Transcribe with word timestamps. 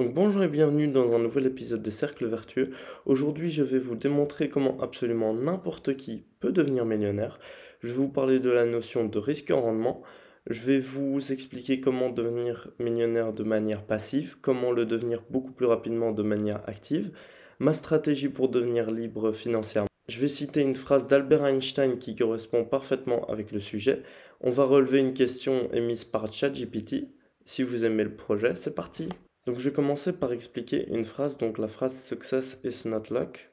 Donc 0.00 0.14
bonjour 0.14 0.42
et 0.42 0.48
bienvenue 0.48 0.88
dans 0.88 1.14
un 1.14 1.18
nouvel 1.18 1.44
épisode 1.44 1.82
des 1.82 1.90
Cercles 1.90 2.24
Vertueux. 2.24 2.70
Aujourd'hui 3.04 3.50
je 3.50 3.62
vais 3.62 3.78
vous 3.78 3.96
démontrer 3.96 4.48
comment 4.48 4.80
absolument 4.80 5.34
n'importe 5.34 5.94
qui 5.94 6.24
peut 6.40 6.52
devenir 6.52 6.86
millionnaire. 6.86 7.38
Je 7.80 7.88
vais 7.88 7.92
vous 7.92 8.08
parler 8.08 8.38
de 8.38 8.48
la 8.48 8.64
notion 8.64 9.04
de 9.04 9.18
risque 9.18 9.50
en 9.50 9.60
rendement. 9.60 10.00
Je 10.48 10.62
vais 10.62 10.80
vous 10.80 11.32
expliquer 11.32 11.82
comment 11.82 12.08
devenir 12.08 12.70
millionnaire 12.78 13.34
de 13.34 13.42
manière 13.42 13.82
passive, 13.82 14.38
comment 14.40 14.72
le 14.72 14.86
devenir 14.86 15.22
beaucoup 15.28 15.52
plus 15.52 15.66
rapidement 15.66 16.12
de 16.12 16.22
manière 16.22 16.66
active, 16.66 17.12
ma 17.58 17.74
stratégie 17.74 18.30
pour 18.30 18.48
devenir 18.48 18.90
libre 18.90 19.32
financièrement. 19.32 19.90
Je 20.08 20.18
vais 20.18 20.28
citer 20.28 20.62
une 20.62 20.76
phrase 20.76 21.08
d'Albert 21.08 21.44
Einstein 21.44 21.98
qui 21.98 22.16
correspond 22.16 22.64
parfaitement 22.64 23.26
avec 23.26 23.52
le 23.52 23.60
sujet. 23.60 24.00
On 24.40 24.50
va 24.50 24.64
relever 24.64 25.00
une 25.00 25.12
question 25.12 25.70
émise 25.74 26.04
par 26.04 26.32
ChatGPT. 26.32 27.08
Si 27.44 27.62
vous 27.62 27.84
aimez 27.84 28.04
le 28.04 28.16
projet, 28.16 28.54
c'est 28.54 28.74
parti. 28.74 29.10
Donc 29.46 29.58
je 29.58 29.68
vais 29.68 29.74
commencer 29.74 30.12
par 30.12 30.32
expliquer 30.32 30.88
une 30.88 31.04
phrase, 31.04 31.38
donc 31.38 31.58
la 31.58 31.68
phrase 31.68 32.02
Success 32.02 32.60
is 32.64 32.86
not 32.86 33.04
luck. 33.10 33.50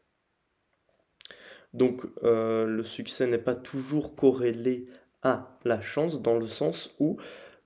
Donc 1.74 2.04
euh, 2.24 2.66
le 2.66 2.84
succès 2.84 3.28
n'est 3.28 3.38
pas 3.38 3.56
toujours 3.56 4.16
corrélé 4.16 4.88
à 5.22 5.58
la 5.64 5.82
chance 5.82 6.22
dans 6.22 6.38
le 6.38 6.48
sens 6.48 6.96
où 7.00 7.18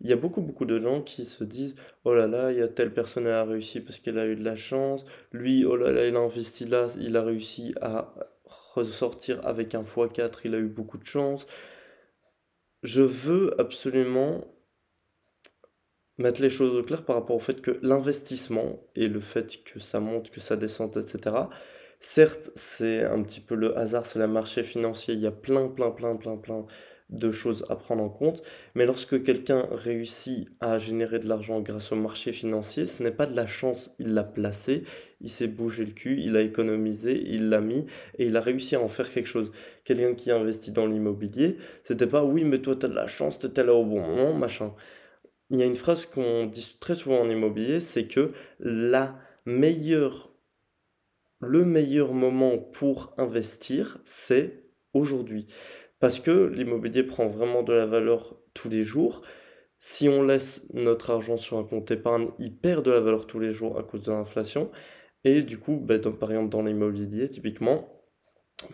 il 0.01 0.09
y 0.09 0.13
a 0.13 0.15
beaucoup 0.15 0.41
beaucoup 0.41 0.65
de 0.65 0.79
gens 0.79 1.01
qui 1.01 1.25
se 1.25 1.43
disent 1.43 1.75
oh 2.05 2.13
là 2.13 2.27
là 2.27 2.51
il 2.51 2.57
y 2.57 2.61
a 2.61 2.67
telle 2.67 2.93
personne 2.93 3.25
qui 3.25 3.29
a 3.29 3.43
réussi 3.43 3.81
parce 3.81 3.99
qu'elle 3.99 4.17
a 4.17 4.25
eu 4.25 4.35
de 4.35 4.43
la 4.43 4.55
chance 4.55 5.05
lui 5.31 5.63
oh 5.65 5.75
là 5.75 5.91
là 5.91 6.07
il 6.07 6.15
a 6.15 6.19
investi 6.19 6.65
là 6.65 6.87
il 6.99 7.15
a 7.17 7.23
réussi 7.23 7.75
à 7.81 8.13
ressortir 8.73 9.45
avec 9.45 9.75
un 9.75 9.83
x4 9.83 10.39
il 10.45 10.55
a 10.55 10.59
eu 10.59 10.67
beaucoup 10.67 10.97
de 10.97 11.05
chance 11.05 11.45
je 12.83 13.03
veux 13.03 13.59
absolument 13.59 14.45
mettre 16.21 16.41
les 16.41 16.49
choses 16.49 16.77
au 16.77 16.83
clair 16.83 17.03
par 17.03 17.15
rapport 17.15 17.35
au 17.35 17.39
fait 17.39 17.61
que 17.61 17.79
l'investissement 17.81 18.79
et 18.95 19.07
le 19.07 19.19
fait 19.19 19.63
que 19.63 19.79
ça 19.79 19.99
monte, 19.99 20.31
que 20.31 20.39
ça 20.39 20.55
descende, 20.55 20.95
etc. 20.97 21.35
Certes, 21.99 22.51
c'est 22.55 23.03
un 23.03 23.21
petit 23.21 23.41
peu 23.41 23.55
le 23.55 23.77
hasard, 23.77 24.05
c'est 24.05 24.19
le 24.19 24.27
marché 24.27 24.63
financier, 24.63 25.13
il 25.13 25.19
y 25.19 25.27
a 25.27 25.31
plein, 25.31 25.67
plein, 25.67 25.91
plein, 25.91 26.15
plein, 26.15 26.37
plein 26.37 26.65
de 27.09 27.29
choses 27.29 27.65
à 27.69 27.75
prendre 27.75 28.03
en 28.03 28.09
compte, 28.09 28.41
mais 28.73 28.85
lorsque 28.85 29.21
quelqu'un 29.23 29.67
réussit 29.69 30.47
à 30.61 30.79
générer 30.79 31.19
de 31.19 31.27
l'argent 31.27 31.59
grâce 31.59 31.91
au 31.91 31.97
marché 31.97 32.31
financier, 32.31 32.87
ce 32.87 33.03
n'est 33.03 33.11
pas 33.11 33.25
de 33.25 33.35
la 33.35 33.45
chance, 33.45 33.93
il 33.99 34.13
l'a 34.13 34.23
placé, 34.23 34.85
il 35.19 35.29
s'est 35.29 35.47
bougé 35.47 35.83
le 35.85 35.91
cul, 35.91 36.21
il 36.21 36.37
a 36.37 36.41
économisé, 36.41 37.21
il 37.27 37.49
l'a 37.49 37.59
mis 37.59 37.85
et 38.17 38.27
il 38.27 38.37
a 38.37 38.41
réussi 38.41 38.75
à 38.75 38.81
en 38.81 38.87
faire 38.87 39.11
quelque 39.11 39.27
chose. 39.27 39.51
Quelqu'un 39.83 40.15
qui 40.15 40.31
investit 40.31 40.71
dans 40.71 40.87
l'immobilier, 40.87 41.57
c'était 41.83 42.07
pas 42.07 42.23
oui, 42.23 42.45
mais 42.45 42.59
toi 42.59 42.77
tu 42.79 42.85
as 42.85 42.89
de 42.89 42.95
la 42.95 43.07
chance, 43.07 43.39
t'étais 43.39 43.63
là 43.63 43.73
au 43.73 43.83
bon 43.83 43.99
moment, 43.99 44.33
machin 44.33 44.73
il 45.51 45.57
y 45.57 45.63
a 45.63 45.65
une 45.65 45.75
phrase 45.75 46.05
qu'on 46.05 46.45
dit 46.45 46.77
très 46.79 46.95
souvent 46.95 47.19
en 47.19 47.29
immobilier, 47.29 47.81
c'est 47.81 48.07
que 48.07 48.31
la 48.59 49.19
meilleure, 49.45 50.31
le 51.41 51.65
meilleur 51.65 52.13
moment 52.13 52.57
pour 52.57 53.13
investir, 53.17 53.99
c'est 54.05 54.63
aujourd'hui. 54.93 55.47
Parce 55.99 56.21
que 56.21 56.47
l'immobilier 56.47 57.03
prend 57.03 57.27
vraiment 57.27 57.63
de 57.63 57.73
la 57.73 57.85
valeur 57.85 58.37
tous 58.53 58.69
les 58.69 58.83
jours. 58.83 59.23
Si 59.79 60.07
on 60.07 60.23
laisse 60.23 60.65
notre 60.73 61.09
argent 61.09 61.35
sur 61.35 61.57
un 61.57 61.65
compte 61.65 61.91
épargne, 61.91 62.29
il 62.39 62.55
perd 62.55 62.85
de 62.85 62.91
la 62.91 63.01
valeur 63.01 63.27
tous 63.27 63.39
les 63.39 63.51
jours 63.51 63.77
à 63.77 63.83
cause 63.83 64.03
de 64.03 64.11
l'inflation. 64.11 64.71
Et 65.25 65.41
du 65.41 65.57
coup, 65.57 65.75
ben, 65.75 65.99
par 65.99 66.31
exemple 66.31 66.49
dans 66.49 66.63
l'immobilier, 66.63 67.29
typiquement, 67.29 68.01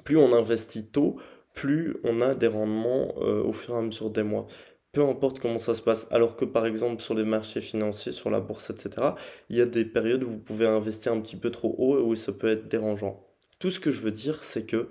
plus 0.04 0.18
on 0.18 0.32
investit 0.32 0.92
tôt, 0.92 1.18
plus 1.56 1.98
on 2.04 2.22
a 2.22 2.36
des 2.36 2.48
rendements 2.48 3.16
euh, 3.18 3.42
au 3.42 3.52
fur 3.52 3.74
et 3.74 3.80
à 3.80 3.82
mesure 3.82 4.12
des 4.12 4.24
mois 4.24 4.46
peu 4.92 5.02
importe 5.04 5.40
comment 5.40 5.60
ça 5.60 5.76
se 5.76 5.82
passe. 5.82 6.08
Alors 6.12 6.36
que 6.36 6.46
par 6.46 6.66
exemple 6.66 7.02
sur 7.02 7.14
les 7.14 7.24
marchés 7.24 7.62
financiers, 7.62 8.12
sur 8.12 8.30
la 8.30 8.40
bourse, 8.40 8.70
etc., 8.70 9.10
il 9.50 9.58
y 9.58 9.62
a 9.62 9.66
des 9.66 9.86
périodes 9.86 10.24
où 10.24 10.30
vous 10.30 10.40
pouvez 10.40 10.66
investir 10.66 11.14
un 11.14 11.22
petit 11.22 11.36
peu 11.36 11.52
trop 11.52 11.76
haut 11.78 11.98
et 12.00 12.02
où 12.02 12.16
ça 12.16 12.32
peut 12.32 12.50
être 12.50 12.68
dérangeant. 12.68 13.24
Tout 13.60 13.70
ce 13.70 13.80
que 13.80 13.92
je 13.92 14.02
veux 14.02 14.12
dire, 14.12 14.44
c'est 14.44 14.66
que 14.66 14.90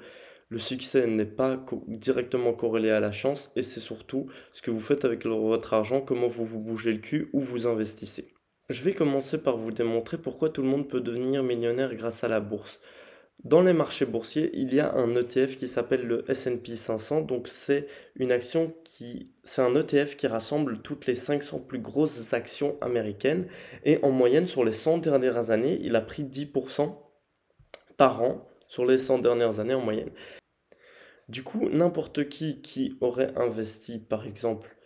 le 0.49 0.59
succès 0.59 1.07
n'est 1.09 1.25
pas 1.25 1.65
directement 1.89 2.53
corrélé 2.53 2.91
à 2.91 3.01
la 3.01 3.11
chance 3.11 3.51
et 3.57 3.63
c'est 3.63 3.81
surtout 3.81 4.29
ce 4.53 4.63
que 4.63 4.71
vous 4.71 4.81
faites 4.81 5.05
avec 5.05 5.27
votre 5.27 5.75
argent, 5.75 6.01
comment 6.01 6.29
vous 6.29 6.45
vous 6.45 6.61
bougez 6.61 6.93
le 6.93 7.01
cul 7.01 7.29
ou 7.33 7.41
vous 7.41 7.67
investissez. 7.67 8.33
Je 8.69 8.83
vais 8.83 8.95
commencer 8.95 9.39
par 9.39 9.57
vous 9.57 9.71
démontrer 9.71 10.19
pourquoi 10.19 10.51
tout 10.51 10.63
le 10.63 10.69
monde 10.69 10.89
peut 10.89 11.01
devenir 11.01 11.43
millionnaire 11.43 11.95
grâce 11.95 12.25
à 12.25 12.29
la 12.29 12.41
bourse. 12.41 12.81
Dans 13.45 13.63
les 13.63 13.75
marchés 13.75 14.07
boursiers, 14.07 14.51
il 14.55 14.75
y 14.75 14.81
a 14.81 14.93
un 14.95 15.15
ETF 15.15 15.57
qui 15.57 15.69
s'appelle 15.69 16.07
le 16.07 16.25
S&P 16.29 16.75
500. 16.75 17.21
Donc 17.21 17.49
c'est 17.49 17.87
une 18.17 18.33
action 18.33 18.75
qui 18.83 19.31
c'est 19.45 19.63
un 19.63 19.75
ETF 19.77 20.17
qui 20.17 20.27
rassemble 20.27 20.83
toutes 20.83 21.07
les 21.07 21.15
500 21.15 21.61
plus 21.61 21.79
grosses 21.79 22.33
actions 22.33 22.77
américaines 22.81 23.47
et 23.85 23.99
en 24.03 24.11
moyenne 24.11 24.47
sur 24.47 24.65
les 24.65 24.73
100 24.73 24.99
dernières 24.99 25.51
années, 25.51 25.79
il 25.83 25.95
a 25.95 26.01
pris 26.01 26.25
10% 26.25 26.97
par 27.97 28.23
an 28.23 28.49
sur 28.69 28.85
les 28.85 28.99
100 28.99 29.19
dernières 29.19 29.61
années 29.61 29.75
en 29.75 29.81
moyenne. 29.81 30.11
Du 31.29 31.43
coup, 31.43 31.69
n'importe 31.69 32.29
qui 32.29 32.63
qui 32.63 32.97
aurait 33.01 33.33
investi 33.37 33.99
par 33.99 34.27
exemple 34.27 34.77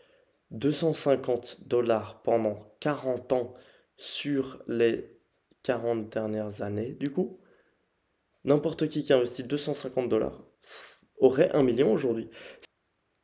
250 0.51 1.69
dollars 1.69 2.23
pendant 2.23 2.75
40 2.81 3.33
ans 3.33 3.55
sur 3.97 4.63
les 4.67 5.19
40 5.63 6.09
dernières 6.09 6.63
années, 6.63 6.97
du 6.99 7.11
coup, 7.11 7.39
N'importe 8.45 8.89
qui 8.89 9.03
qui 9.03 9.13
investit 9.13 9.43
250 9.43 10.09
dollars 10.09 10.41
aurait 11.19 11.51
un 11.53 11.63
million 11.63 11.93
aujourd'hui. 11.93 12.31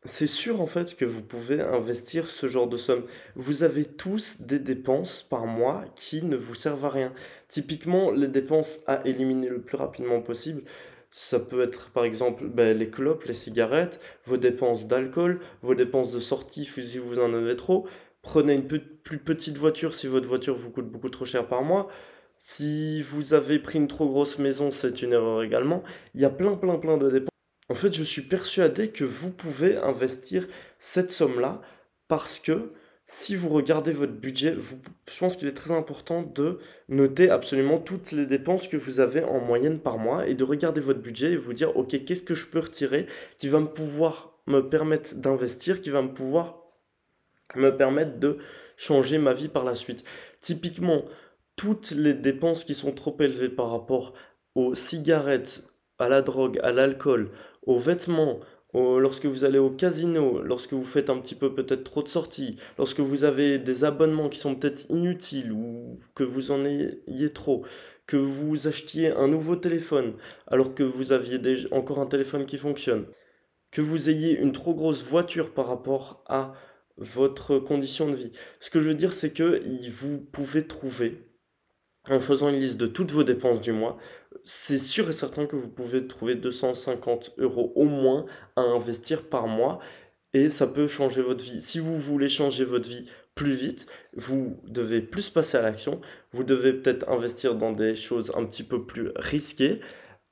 C'est 0.05 0.27
sûr 0.27 0.61
en 0.61 0.67
fait 0.67 0.95
que 0.95 1.05
vous 1.05 1.23
pouvez 1.23 1.61
investir 1.61 2.29
ce 2.29 2.47
genre 2.47 2.69
de 2.69 2.77
somme. 2.77 3.05
Vous 3.35 3.65
avez 3.65 3.85
tous 3.85 4.43
des 4.43 4.61
dépenses 4.61 5.27
par 5.29 5.47
mois 5.47 5.85
qui 5.97 6.23
ne 6.23 6.37
vous 6.37 6.55
servent 6.55 6.85
à 6.85 6.91
rien. 6.91 7.13
Typiquement, 7.49 8.13
les 8.13 8.29
dépenses 8.29 8.81
à 8.87 9.05
éliminer 9.07 9.49
le 9.49 9.63
plus 9.63 9.77
rapidement 9.77 10.21
possible, 10.21 10.63
ça 11.11 11.41
peut 11.41 11.63
être 11.63 11.91
par 11.91 12.05
exemple 12.05 12.47
ben, 12.47 12.77
les 12.77 12.91
clopes, 12.91 13.25
les 13.25 13.35
cigarettes, 13.35 14.01
vos 14.27 14.37
dépenses 14.37 14.87
d'alcool, 14.87 15.41
vos 15.63 15.75
dépenses 15.75 16.13
de 16.13 16.21
sortie 16.21 16.67
si 16.67 16.99
vous 16.99 17.19
en 17.19 17.33
avez 17.33 17.57
trop. 17.57 17.89
Prenez 18.23 18.55
une 18.55 18.67
plus 18.67 19.19
petite 19.19 19.57
voiture 19.57 19.95
si 19.95 20.07
votre 20.09 20.29
voiture 20.29 20.57
vous 20.57 20.71
coûte 20.71 20.91
beaucoup 20.91 21.09
trop 21.09 21.25
cher 21.25 21.49
par 21.49 21.63
mois. 21.63 21.89
Si 22.39 23.03
vous 23.03 23.35
avez 23.35 23.59
pris 23.59 23.79
une 23.79 23.89
trop 23.89 24.09
grosse 24.09 24.39
maison, 24.39 24.71
c'est 24.71 25.03
une 25.03 25.13
erreur 25.13 25.43
également. 25.43 25.83
Il 26.15 26.21
y 26.21 26.25
a 26.25 26.31
plein, 26.31 26.55
plein, 26.55 26.77
plein 26.79 26.97
de 26.97 27.11
dépenses. 27.11 27.31
En 27.69 27.75
fait, 27.75 27.93
je 27.93 28.05
suis 28.05 28.23
persuadé 28.23 28.91
que 28.91 29.05
vous 29.05 29.31
pouvez 29.31 29.77
investir 29.77 30.47
cette 30.79 31.11
somme-là 31.11 31.61
parce 32.09 32.39
que 32.39 32.73
si 33.07 33.37
vous 33.37 33.49
regardez 33.49 33.93
votre 33.93 34.13
budget, 34.13 34.57
je 35.09 35.19
pense 35.19 35.37
qu'il 35.37 35.47
est 35.47 35.53
très 35.53 35.73
important 35.73 36.23
de 36.23 36.59
noter 36.89 37.31
absolument 37.31 37.79
toutes 37.79 38.13
les 38.13 38.27
dépenses 38.27 38.67
que 38.67 38.77
vous 38.77 38.99
avez 39.01 39.23
en 39.23 39.41
moyenne 39.41 39.79
par 39.79 39.99
mois 39.99 40.27
et 40.27 40.35
de 40.35 40.45
regarder 40.45 40.81
votre 40.81 41.01
budget 41.01 41.33
et 41.33 41.37
vous 41.37 41.53
dire, 41.53 41.77
OK, 41.77 42.05
qu'est-ce 42.05 42.23
que 42.23 42.35
je 42.35 42.47
peux 42.47 42.59
retirer 42.59 43.07
qui 43.39 43.49
va 43.49 43.61
me 43.61 43.69
pouvoir 43.69 44.41
me 44.47 44.61
permettre 44.61 45.15
d'investir, 45.15 45.81
qui 45.81 45.91
va 45.91 46.03
me 46.03 46.13
pouvoir 46.13 46.63
me 47.55 47.71
permettre 47.71 48.19
de 48.19 48.39
changer 48.77 49.19
ma 49.19 49.33
vie 49.33 49.49
par 49.49 49.65
la 49.65 49.77
suite. 49.77 50.05
Typiquement, 50.41 51.05
toutes 51.57 51.91
les 51.91 52.15
dépenses 52.15 52.65
qui 52.65 52.75
sont 52.75 52.93
trop 52.93 53.17
élevées 53.21 53.49
par 53.49 53.71
rapport 53.71 54.15
aux 54.55 54.75
cigarettes, 54.75 55.63
à 55.99 56.09
la 56.09 56.23
drogue, 56.23 56.61
à 56.63 56.73
l'alcool, 56.73 57.31
aux 57.63 57.79
vêtements, 57.79 58.41
lorsque 58.75 59.27
vous 59.27 59.45
allez 59.45 59.59
au 59.59 59.71
casino, 59.71 60.43
lorsque 60.43 60.75
vous 60.75 60.85
faites 60.85 61.11
un 61.11 61.19
petit 61.19 61.35
peu 61.35 61.55
peut-être 61.55 61.85
trop 61.85 62.03
de 62.03 62.09
sorties, 62.09 62.57
lorsque 62.79 63.01
vous 63.01 63.25
avez 63.25 63.59
des 63.59 63.85
abonnements 63.85 64.29
qui 64.29 64.39
sont 64.39 64.55
peut-être 64.55 64.85
inutiles 64.91 65.53
ou 65.53 65.99
que 66.15 66.25
vous 66.25 66.51
en 66.51 66.65
ayez 66.65 67.33
trop, 67.33 67.65
que 68.07 68.17
vous 68.17 68.67
achetiez 68.67 69.11
un 69.11 69.29
nouveau 69.29 69.57
téléphone 69.57 70.15
alors 70.47 70.75
que 70.75 70.83
vous 70.83 71.13
aviez 71.13 71.39
déjà 71.39 71.69
encore 71.73 71.99
un 71.99 72.07
téléphone 72.07 72.47
qui 72.47 72.59
fonctionne, 72.59 73.07
que 73.71 73.81
vous 73.81 74.11
ayez 74.11 74.39
une 74.39 74.53
trop 74.53 74.75
grosse 74.75 75.03
voiture 75.05 75.53
par 75.53 75.67
rapport 75.69 76.23
à 76.27 76.53
votre 76.99 77.59
condition 77.59 78.11
de 78.11 78.17
vie. 78.17 78.33
Ce 78.61 78.71
que 78.71 78.81
je 78.81 78.89
veux 78.89 78.95
dire, 78.95 79.13
c'est 79.13 79.33
que 79.33 79.63
vous 79.91 80.19
pouvez 80.19 80.67
trouver 80.67 81.26
en 82.11 82.21
faisant 82.21 82.49
une 82.49 82.61
liste 82.61 82.77
de 82.77 82.87
toutes 82.87 83.11
vos 83.11 83.25
dépenses 83.25 83.61
du 83.61 83.73
mois, 83.73 83.99
c'est 84.45 84.79
sûr 84.79 85.09
et 85.09 85.13
certain 85.13 85.47
que 85.47 85.57
vous 85.57 85.69
pouvez 85.69 86.07
trouver 86.07 86.35
250 86.35 87.35
euros 87.39 87.73
au 87.75 87.85
moins 87.85 88.27
à 88.57 88.61
investir 88.61 89.25
par 89.25 89.47
mois 89.49 89.81
et 90.35 90.51
ça 90.51 90.67
peut 90.67 90.89
changer 90.89 91.23
votre 91.23 91.43
vie. 91.43 91.61
Si 91.61 91.79
vous 91.79 91.99
voulez 91.99 92.29
changer 92.29 92.65
votre 92.65 92.89
vie 92.89 93.07
plus 93.35 93.55
vite, 93.55 93.87
vous 94.15 94.57
devez 94.67 95.01
plus 95.01 95.31
passer 95.31 95.57
à 95.57 95.63
l'action, 95.63 96.01
vous 96.33 96.45
devez 96.45 96.73
peut-être 96.73 97.09
investir 97.09 97.55
dans 97.55 97.73
des 97.73 97.95
choses 97.95 98.33
un 98.35 98.45
petit 98.45 98.63
peu 98.63 98.85
plus 98.85 99.11
risquées 99.17 99.81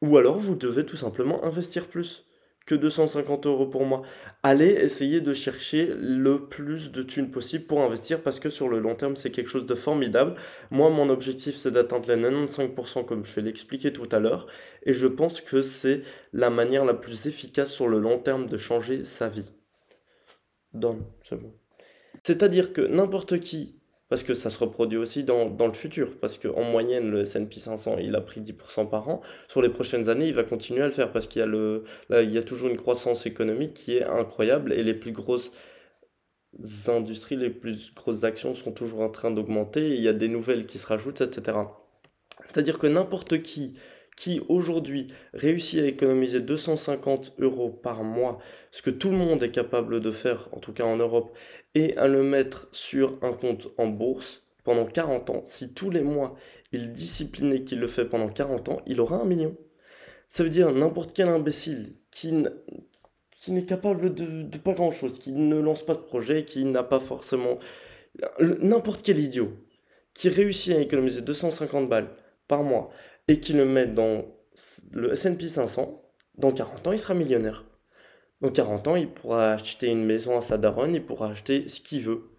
ou 0.00 0.19
alors 0.19 0.38
vous 0.38 0.55
devez 0.55 0.85
tout 0.85 0.97
simplement 0.97 1.44
investir 1.44 1.87
plus 1.88 2.27
que 2.67 2.75
250 2.75 3.47
euros 3.47 3.67
pour 3.67 3.85
moi. 3.85 4.03
Allez 4.43 4.71
essayer 4.71 5.21
de 5.21 5.33
chercher 5.33 5.93
le 5.99 6.47
plus 6.47 6.93
de 6.93 7.03
thunes 7.03 7.31
possible 7.31 7.65
pour 7.65 7.83
investir 7.83 8.23
parce 8.23 8.41
que 8.41 8.51
sur 8.51 8.69
le 8.69 8.79
long 8.79 8.95
terme, 8.95 9.17
c'est 9.17 9.31
quelque 9.31 9.51
chose 9.51 9.67
de 9.67 9.75
formidable. 9.75 10.35
Moi, 10.71 10.91
mon 10.91 11.11
objectif, 11.11 11.57
c'est 11.57 11.71
d'atteindre 11.71 12.13
les 12.13 12.21
95% 12.21 13.05
comme 13.05 13.25
je 13.25 13.35
vais 13.35 13.43
l'expliquer 13.43 13.93
tout 13.93 14.09
à 14.13 14.19
l'heure. 14.19 14.47
Et 14.85 14.95
je 14.95 15.07
pense 15.07 15.41
que 15.41 15.63
c'est 15.63 16.03
la 16.33 16.51
manière 16.51 16.85
la 16.85 16.95
plus 16.95 17.27
efficace 17.27 17.71
sur 17.71 17.89
le 17.89 17.99
long 17.99 18.19
terme 18.19 18.47
de 18.47 18.57
changer 18.57 19.05
sa 19.05 19.29
vie. 19.29 19.51
Donne, 20.73 21.05
c'est 21.29 21.37
bon. 21.37 21.53
C'est-à-dire 22.23 22.73
que 22.73 22.81
n'importe 22.81 23.39
qui 23.41 23.79
parce 24.15 24.23
que 24.23 24.35
ça 24.35 24.49
se 24.49 24.61
reproduit 24.61 24.97
aussi 24.97 25.25
dans, 25.25 25.51
dans 25.51 25.67
le 25.67 25.73
futur, 25.73 26.17
parce 26.21 26.39
qu'en 26.39 26.63
moyenne, 26.63 27.11
le 27.11 27.23
S&P 27.23 27.59
500, 27.59 27.97
il 27.99 28.15
a 28.15 28.21
pris 28.21 28.41
10% 28.41 28.89
par 28.89 29.09
an. 29.09 29.23
Sur 29.49 29.61
les 29.61 29.69
prochaines 29.69 30.09
années, 30.09 30.29
il 30.29 30.35
va 30.35 30.45
continuer 30.45 30.83
à 30.83 30.87
le 30.87 30.93
faire, 30.93 31.11
parce 31.11 31.27
qu'il 31.27 31.41
y 31.41 31.43
a, 31.43 31.47
le, 31.47 31.83
il 32.11 32.31
y 32.31 32.39
a 32.39 32.43
toujours 32.45 32.71
une 32.71 32.77
croissance 32.77 33.27
économique 33.27 33.75
qui 33.75 33.97
est 33.97 34.05
incroyable, 34.05 34.73
et 34.73 34.85
les 34.85 34.95
plus 34.95 35.11
grosses 35.11 35.51
industries, 36.87 37.35
les 37.35 37.51
plus 37.51 37.93
grosses 37.93 38.23
actions 38.23 38.55
sont 38.55 38.71
toujours 38.71 39.01
en 39.01 39.09
train 39.09 39.33
d'augmenter, 39.33 39.89
il 39.89 40.01
y 40.01 40.07
a 40.07 40.13
des 40.13 40.29
nouvelles 40.29 40.67
qui 40.67 40.79
se 40.79 40.87
rajoutent, 40.87 41.21
etc. 41.21 41.59
C'est-à-dire 42.47 42.79
que 42.79 42.87
n'importe 42.87 43.43
qui 43.43 43.77
qui 44.17 44.41
aujourd'hui 44.49 45.09
réussit 45.33 45.81
à 45.81 45.87
économiser 45.87 46.41
250 46.41 47.35
euros 47.41 47.71
par 47.71 48.05
mois, 48.05 48.39
ce 48.71 48.81
que 48.81 48.91
tout 48.91 49.11
le 49.11 49.17
monde 49.17 49.43
est 49.43 49.51
capable 49.51 50.01
de 50.01 50.13
faire, 50.13 50.49
en 50.53 50.61
tout 50.61 50.73
cas 50.73 50.85
en 50.85 50.97
Europe, 50.97 51.37
et 51.75 51.97
à 51.97 52.06
le 52.06 52.23
mettre 52.23 52.69
sur 52.73 53.19
un 53.23 53.32
compte 53.32 53.69
en 53.79 53.87
bourse 53.87 54.43
pendant 54.65 54.87
40 54.87 55.31
ans, 55.31 55.43
si 55.44 55.75
tous 55.75 55.91
les 55.91 56.03
mois 56.03 56.37
il 56.73 56.93
discipliné 56.93 57.65
qu'il 57.65 57.81
le 57.81 57.88
fait 57.88 58.05
pendant 58.05 58.29
40 58.29 58.69
ans, 58.69 58.82
il 58.87 59.00
aura 59.00 59.17
un 59.17 59.25
million. 59.25 59.56
Ça 60.29 60.43
veut 60.43 60.50
dire 60.50 60.73
n'importe 60.73 61.12
quel 61.15 61.29
imbécile 61.29 61.94
qui, 62.11 62.32
n'est 62.32 63.65
capable 63.65 64.15
de, 64.15 64.43
de 64.43 64.59
pas 64.59 64.73
grand-chose, 64.73 65.19
qui 65.19 65.32
ne 65.32 65.61
lance 65.61 65.85
pas 65.85 65.94
de 65.94 66.00
projet, 66.00 66.44
qui 66.44 66.65
n'a 66.65 66.82
pas 66.82 67.00
forcément... 67.00 67.59
N'importe 68.41 69.03
quel 69.03 69.19
idiot 69.19 69.53
qui 70.15 70.29
réussit 70.29 70.73
à 70.75 70.81
économiser 70.81 71.20
250 71.20 71.88
balles 71.88 72.11
par 72.49 72.62
mois 72.62 72.91
et 73.29 73.41
qui 73.41 73.53
le 73.53 73.65
met 73.65 73.87
dans 73.87 74.25
le 74.93 75.12
S&P 75.12 75.49
500, 75.49 76.03
dans 76.37 76.53
40 76.53 76.87
ans, 76.87 76.93
il 76.93 76.99
sera 76.99 77.15
millionnaire. 77.15 77.65
Dans 78.41 78.51
40 78.51 78.89
ans, 78.89 78.97
il 78.97 79.09
pourra 79.09 79.53
acheter 79.53 79.89
une 79.89 80.05
maison 80.05 80.37
à 80.37 80.41
sa 80.41 80.59
daronne, 80.59 80.95
il 80.95 81.05
pourra 81.05 81.31
acheter 81.31 81.69
ce 81.69 81.81
qu'il 81.81 82.03
veut. 82.03 82.31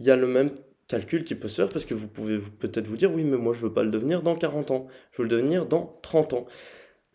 Il 0.00 0.06
y 0.06 0.10
a 0.10 0.16
le 0.16 0.26
même 0.26 0.50
calcul 0.86 1.24
qui 1.24 1.34
peut 1.34 1.48
se 1.48 1.62
faire 1.62 1.68
parce 1.68 1.84
que 1.84 1.94
vous 1.94 2.08
pouvez 2.08 2.38
peut-être 2.38 2.86
vous 2.86 2.96
dire 2.96 3.12
oui 3.12 3.24
mais 3.24 3.38
moi 3.38 3.54
je 3.54 3.62
veux 3.64 3.72
pas 3.72 3.84
le 3.84 3.90
devenir 3.90 4.22
dans 4.22 4.36
40 4.36 4.70
ans, 4.70 4.86
je 5.12 5.22
veux 5.22 5.28
le 5.28 5.36
devenir 5.36 5.66
dans 5.66 5.98
30 6.02 6.34
ans. 6.34 6.46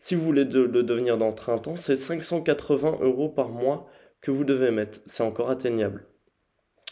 Si 0.00 0.14
vous 0.14 0.22
voulez 0.22 0.44
le 0.44 0.82
devenir 0.82 1.18
dans 1.18 1.32
30 1.32 1.68
ans, 1.68 1.76
c'est 1.76 1.96
580 1.96 2.98
euros 3.02 3.28
par 3.28 3.50
mois 3.50 3.86
que 4.22 4.30
vous 4.30 4.44
devez 4.44 4.70
mettre. 4.70 5.00
C'est 5.06 5.22
encore 5.22 5.50
atteignable. 5.50 6.06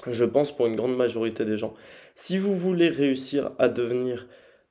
Je 0.06 0.24
pense 0.24 0.54
pour 0.54 0.66
une 0.66 0.76
grande 0.76 0.96
majorité 0.96 1.44
des 1.44 1.56
gens. 1.56 1.74
Si 2.14 2.36
vous 2.38 2.54
voulez 2.54 2.90
réussir 2.90 3.52
à 3.58 3.68
devenir 3.68 4.28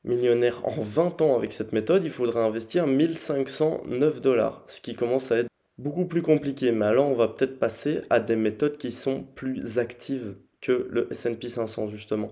millionnaire 0.08 0.62
en 0.64 0.82
20 0.82 1.22
ans 1.22 1.36
avec 1.36 1.54
cette 1.54 1.74
méthode, 1.74 2.04
il 2.04 2.12
faudra 2.12 2.44
investir 2.44 2.88
1509 2.88 4.22
dollars, 4.22 4.64
ce 4.68 4.82
qui 4.82 4.96
commence 4.96 5.32
à 5.32 5.38
être 5.38 5.50
beaucoup 5.78 6.06
plus 6.06 6.22
compliqué. 6.22 6.72
Mais 6.72 6.86
alors, 6.86 7.10
on 7.10 7.16
va 7.16 7.28
peut-être 7.28 7.60
passer 7.60 8.02
à 8.10 8.20
des 8.20 8.36
méthodes 8.36 8.78
qui 8.78 8.92
sont 8.92 9.24
plus 9.36 9.80
actives 9.80 10.36
que 10.62 10.88
le 10.90 11.08
S&P 11.12 11.50
500 11.50 11.90
justement. 11.90 12.32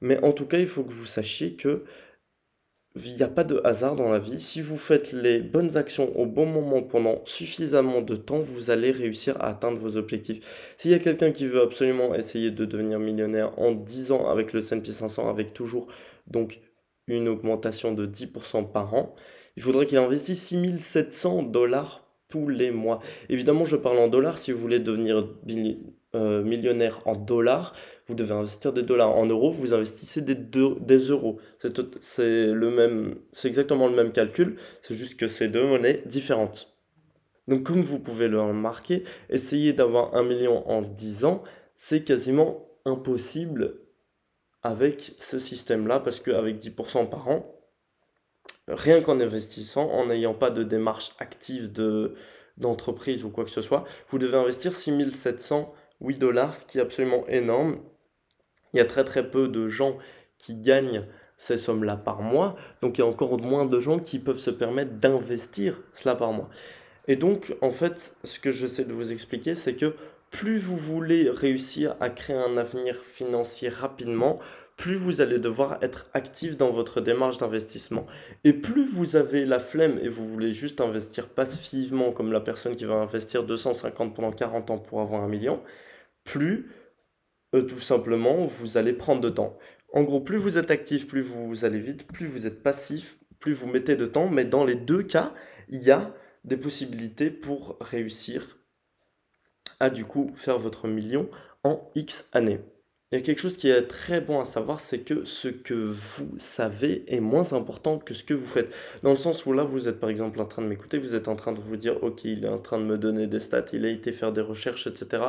Mais 0.00 0.22
en 0.24 0.32
tout 0.32 0.46
cas, 0.46 0.58
il 0.58 0.66
faut 0.66 0.84
que 0.84 0.92
vous 0.92 1.04
sachiez 1.04 1.54
que 1.54 1.84
il 3.04 3.14
n'y 3.14 3.22
a 3.22 3.28
pas 3.28 3.44
de 3.44 3.60
hasard 3.64 3.94
dans 3.94 4.10
la 4.10 4.18
vie. 4.18 4.40
Si 4.40 4.60
vous 4.60 4.76
faites 4.76 5.12
les 5.12 5.40
bonnes 5.40 5.76
actions 5.76 6.16
au 6.18 6.26
bon 6.26 6.46
moment 6.46 6.82
pendant 6.82 7.24
suffisamment 7.26 8.00
de 8.00 8.16
temps, 8.16 8.40
vous 8.40 8.70
allez 8.70 8.90
réussir 8.90 9.36
à 9.40 9.50
atteindre 9.50 9.78
vos 9.78 9.96
objectifs. 9.96 10.44
S'il 10.78 10.90
y 10.90 10.94
a 10.94 10.98
quelqu'un 10.98 11.30
qui 11.30 11.46
veut 11.46 11.60
absolument 11.62 12.14
essayer 12.14 12.50
de 12.50 12.64
devenir 12.64 12.98
millionnaire 12.98 13.56
en 13.58 13.72
10 13.72 14.12
ans 14.12 14.28
avec 14.28 14.52
le 14.52 14.60
S&P 14.60 14.92
500, 14.92 15.28
avec 15.28 15.54
toujours 15.54 15.86
donc 16.26 16.60
une 17.08 17.28
augmentation 17.28 17.92
de 17.92 18.06
10% 18.06 18.70
par 18.70 18.94
an, 18.94 19.14
il 19.56 19.62
faudrait 19.62 19.86
qu'il 19.86 19.98
investisse 19.98 20.42
6700 20.46 21.42
dollars 21.42 22.04
tous 22.28 22.48
les 22.48 22.70
mois. 22.70 23.00
Évidemment, 23.28 23.64
je 23.64 23.76
parle 23.76 23.98
en 23.98 24.08
dollars. 24.08 24.38
Si 24.38 24.52
vous 24.52 24.58
voulez 24.58 24.78
devenir 24.78 25.26
euh, 26.14 26.42
millionnaire 26.44 27.00
en 27.06 27.16
dollars, 27.16 27.74
vous 28.06 28.14
devez 28.14 28.32
investir 28.32 28.72
des 28.72 28.82
dollars. 28.82 29.16
En 29.16 29.26
euros, 29.26 29.50
vous 29.50 29.74
investissez 29.74 30.20
des, 30.20 30.34
des 30.34 30.98
euros. 30.98 31.38
C'est 32.00 32.46
le 32.46 32.70
même, 32.70 33.16
c'est 33.32 33.48
exactement 33.48 33.88
le 33.88 33.96
même 33.96 34.12
calcul. 34.12 34.56
C'est 34.82 34.94
juste 34.94 35.18
que 35.18 35.26
c'est 35.26 35.48
deux 35.48 35.66
monnaies 35.66 36.02
différentes. 36.06 36.74
Donc, 37.48 37.64
comme 37.64 37.80
vous 37.80 37.98
pouvez 37.98 38.28
le 38.28 38.40
remarquer, 38.40 39.04
essayer 39.30 39.72
d'avoir 39.72 40.14
un 40.14 40.22
million 40.22 40.68
en 40.68 40.82
10 40.82 41.24
ans, 41.24 41.42
c'est 41.76 42.04
quasiment 42.04 42.68
impossible 42.84 43.80
avec 44.62 45.14
ce 45.18 45.38
système-là, 45.38 46.00
parce 46.00 46.20
qu'avec 46.20 46.56
10% 46.56 47.08
par 47.08 47.28
an, 47.28 47.54
rien 48.66 49.00
qu'en 49.00 49.20
investissant, 49.20 49.88
en 49.90 50.06
n'ayant 50.06 50.34
pas 50.34 50.50
de 50.50 50.62
démarche 50.62 51.12
active 51.18 51.72
de, 51.72 52.14
d'entreprise 52.56 53.24
ou 53.24 53.30
quoi 53.30 53.44
que 53.44 53.50
ce 53.50 53.62
soit, 53.62 53.84
vous 54.10 54.18
devez 54.18 54.36
investir 54.36 54.72
6708 54.72 56.18
dollars, 56.18 56.54
ce 56.54 56.66
qui 56.66 56.78
est 56.78 56.82
absolument 56.82 57.26
énorme. 57.28 57.78
Il 58.74 58.78
y 58.78 58.80
a 58.80 58.86
très 58.86 59.04
très 59.04 59.30
peu 59.30 59.48
de 59.48 59.68
gens 59.68 59.98
qui 60.38 60.54
gagnent 60.56 61.06
ces 61.36 61.56
sommes-là 61.56 61.96
par 61.96 62.20
mois, 62.20 62.56
donc 62.82 62.98
il 62.98 63.00
y 63.00 63.04
a 63.04 63.06
encore 63.06 63.38
moins 63.38 63.64
de 63.64 63.80
gens 63.80 64.00
qui 64.00 64.18
peuvent 64.18 64.38
se 64.38 64.50
permettre 64.50 64.92
d'investir 64.94 65.80
cela 65.94 66.16
par 66.16 66.32
mois. 66.32 66.50
Et 67.06 67.16
donc, 67.16 67.56
en 67.62 67.70
fait, 67.70 68.16
ce 68.24 68.38
que 68.38 68.50
j'essaie 68.50 68.84
de 68.84 68.92
vous 68.92 69.12
expliquer, 69.12 69.54
c'est 69.54 69.76
que 69.76 69.94
plus 70.30 70.58
vous 70.58 70.76
voulez 70.76 71.30
réussir 71.30 71.96
à 72.00 72.10
créer 72.10 72.36
un 72.36 72.56
avenir 72.56 72.96
financier 72.96 73.68
rapidement, 73.68 74.38
plus 74.76 74.94
vous 74.94 75.20
allez 75.20 75.38
devoir 75.38 75.78
être 75.82 76.06
actif 76.14 76.56
dans 76.56 76.70
votre 76.70 77.00
démarche 77.00 77.38
d'investissement. 77.38 78.06
Et 78.44 78.52
plus 78.52 78.86
vous 78.86 79.16
avez 79.16 79.44
la 79.44 79.58
flemme 79.58 79.98
et 80.00 80.08
vous 80.08 80.26
voulez 80.26 80.54
juste 80.54 80.80
investir 80.80 81.28
passivement 81.28 82.12
comme 82.12 82.32
la 82.32 82.40
personne 82.40 82.76
qui 82.76 82.84
va 82.84 82.94
investir 82.94 83.44
250 83.44 84.14
pendant 84.14 84.30
40 84.30 84.70
ans 84.70 84.78
pour 84.78 85.00
avoir 85.00 85.22
un 85.22 85.28
million, 85.28 85.60
plus 86.24 86.70
euh, 87.54 87.62
tout 87.62 87.80
simplement 87.80 88.44
vous 88.44 88.76
allez 88.76 88.92
prendre 88.92 89.20
de 89.20 89.30
temps. 89.30 89.58
En 89.92 90.02
gros, 90.02 90.20
plus 90.20 90.36
vous 90.36 90.58
êtes 90.58 90.70
actif, 90.70 91.08
plus 91.08 91.22
vous 91.22 91.64
allez 91.64 91.80
vite, 91.80 92.06
plus 92.06 92.26
vous 92.26 92.46
êtes 92.46 92.62
passif, 92.62 93.18
plus 93.40 93.54
vous 93.54 93.66
mettez 93.66 93.96
de 93.96 94.06
temps. 94.06 94.28
Mais 94.28 94.44
dans 94.44 94.64
les 94.64 94.74
deux 94.74 95.02
cas, 95.02 95.32
il 95.68 95.82
y 95.82 95.90
a 95.90 96.14
des 96.44 96.56
possibilités 96.56 97.30
pour 97.30 97.78
réussir 97.80 98.57
à 99.80 99.90
du 99.90 100.04
coup 100.04 100.32
faire 100.36 100.58
votre 100.58 100.88
million 100.88 101.28
en 101.64 101.90
X 101.94 102.28
années. 102.32 102.60
Il 103.10 103.18
y 103.18 103.22
a 103.22 103.24
quelque 103.24 103.40
chose 103.40 103.56
qui 103.56 103.70
est 103.70 103.86
très 103.86 104.20
bon 104.20 104.38
à 104.38 104.44
savoir, 104.44 104.80
c'est 104.80 104.98
que 104.98 105.24
ce 105.24 105.48
que 105.48 105.72
vous 105.72 106.28
savez 106.36 107.04
est 107.06 107.20
moins 107.20 107.54
important 107.54 107.98
que 107.98 108.12
ce 108.12 108.22
que 108.22 108.34
vous 108.34 108.46
faites. 108.46 108.70
Dans 109.02 109.12
le 109.12 109.16
sens 109.16 109.46
où 109.46 109.54
là, 109.54 109.64
vous 109.64 109.88
êtes 109.88 109.98
par 109.98 110.10
exemple 110.10 110.38
en 110.42 110.44
train 110.44 110.60
de 110.60 110.66
m'écouter, 110.66 110.98
vous 110.98 111.14
êtes 111.14 111.26
en 111.26 111.34
train 111.34 111.52
de 111.52 111.58
vous 111.58 111.78
dire, 111.78 112.02
ok, 112.04 112.24
il 112.24 112.44
est 112.44 112.48
en 112.48 112.58
train 112.58 112.78
de 112.78 112.84
me 112.84 112.98
donner 112.98 113.26
des 113.26 113.40
stats, 113.40 113.64
il 113.72 113.86
a 113.86 113.88
été 113.88 114.12
faire 114.12 114.30
des 114.30 114.42
recherches, 114.42 114.86
etc. 114.86 115.22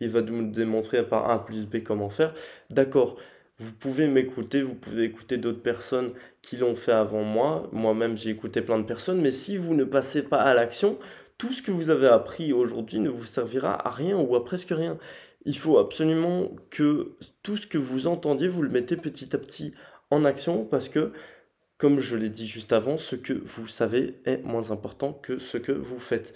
Il 0.00 0.08
va 0.08 0.22
nous 0.22 0.50
démontrer 0.50 1.06
par 1.06 1.30
A 1.30 1.44
plus 1.44 1.66
B 1.66 1.82
comment 1.82 2.08
faire. 2.08 2.32
D'accord, 2.70 3.18
vous 3.58 3.72
pouvez 3.72 4.08
m'écouter, 4.08 4.62
vous 4.62 4.74
pouvez 4.74 5.04
écouter 5.04 5.36
d'autres 5.36 5.62
personnes 5.62 6.12
qui 6.40 6.56
l'ont 6.56 6.74
fait 6.74 6.92
avant 6.92 7.22
moi. 7.22 7.68
Moi-même, 7.70 8.16
j'ai 8.16 8.30
écouté 8.30 8.62
plein 8.62 8.78
de 8.78 8.84
personnes, 8.84 9.20
mais 9.20 9.32
si 9.32 9.58
vous 9.58 9.74
ne 9.74 9.84
passez 9.84 10.22
pas 10.22 10.40
à 10.40 10.54
l'action, 10.54 10.98
tout 11.38 11.52
ce 11.52 11.62
que 11.62 11.70
vous 11.70 11.90
avez 11.90 12.08
appris 12.08 12.52
aujourd'hui 12.52 12.98
ne 12.98 13.10
vous 13.10 13.24
servira 13.24 13.86
à 13.86 13.90
rien 13.90 14.16
ou 14.16 14.36
à 14.36 14.44
presque 14.44 14.70
rien. 14.70 14.98
Il 15.44 15.56
faut 15.56 15.78
absolument 15.78 16.50
que 16.70 17.16
tout 17.42 17.56
ce 17.56 17.66
que 17.66 17.78
vous 17.78 18.06
entendiez, 18.06 18.48
vous 18.48 18.62
le 18.62 18.70
mettez 18.70 18.96
petit 18.96 19.34
à 19.34 19.38
petit 19.38 19.74
en 20.10 20.24
action 20.24 20.64
parce 20.64 20.88
que, 20.88 21.12
comme 21.78 21.98
je 21.98 22.16
l'ai 22.16 22.30
dit 22.30 22.46
juste 22.46 22.72
avant, 22.72 22.98
ce 22.98 23.16
que 23.16 23.32
vous 23.32 23.66
savez 23.66 24.20
est 24.24 24.42
moins 24.44 24.70
important 24.70 25.12
que 25.12 25.38
ce 25.38 25.58
que 25.58 25.72
vous 25.72 26.00
faites. 26.00 26.34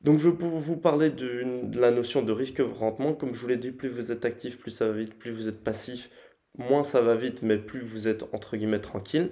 Donc 0.00 0.18
je 0.18 0.30
peux 0.30 0.46
vous 0.46 0.76
parler 0.76 1.10
de 1.10 1.78
la 1.78 1.92
notion 1.92 2.22
de 2.22 2.32
risque-rendement. 2.32 3.12
Comme 3.14 3.34
je 3.34 3.40
vous 3.40 3.48
l'ai 3.48 3.56
dit, 3.56 3.70
plus 3.70 3.88
vous 3.88 4.10
êtes 4.10 4.24
actif, 4.24 4.58
plus 4.58 4.72
ça 4.72 4.86
va 4.86 4.92
vite, 4.92 5.14
plus 5.14 5.30
vous 5.30 5.48
êtes 5.48 5.62
passif, 5.62 6.10
moins 6.58 6.82
ça 6.84 7.00
va 7.00 7.14
vite, 7.14 7.42
mais 7.42 7.58
plus 7.58 7.80
vous 7.80 8.08
êtes 8.08 8.24
entre 8.32 8.56
guillemets 8.56 8.80
tranquille. 8.80 9.30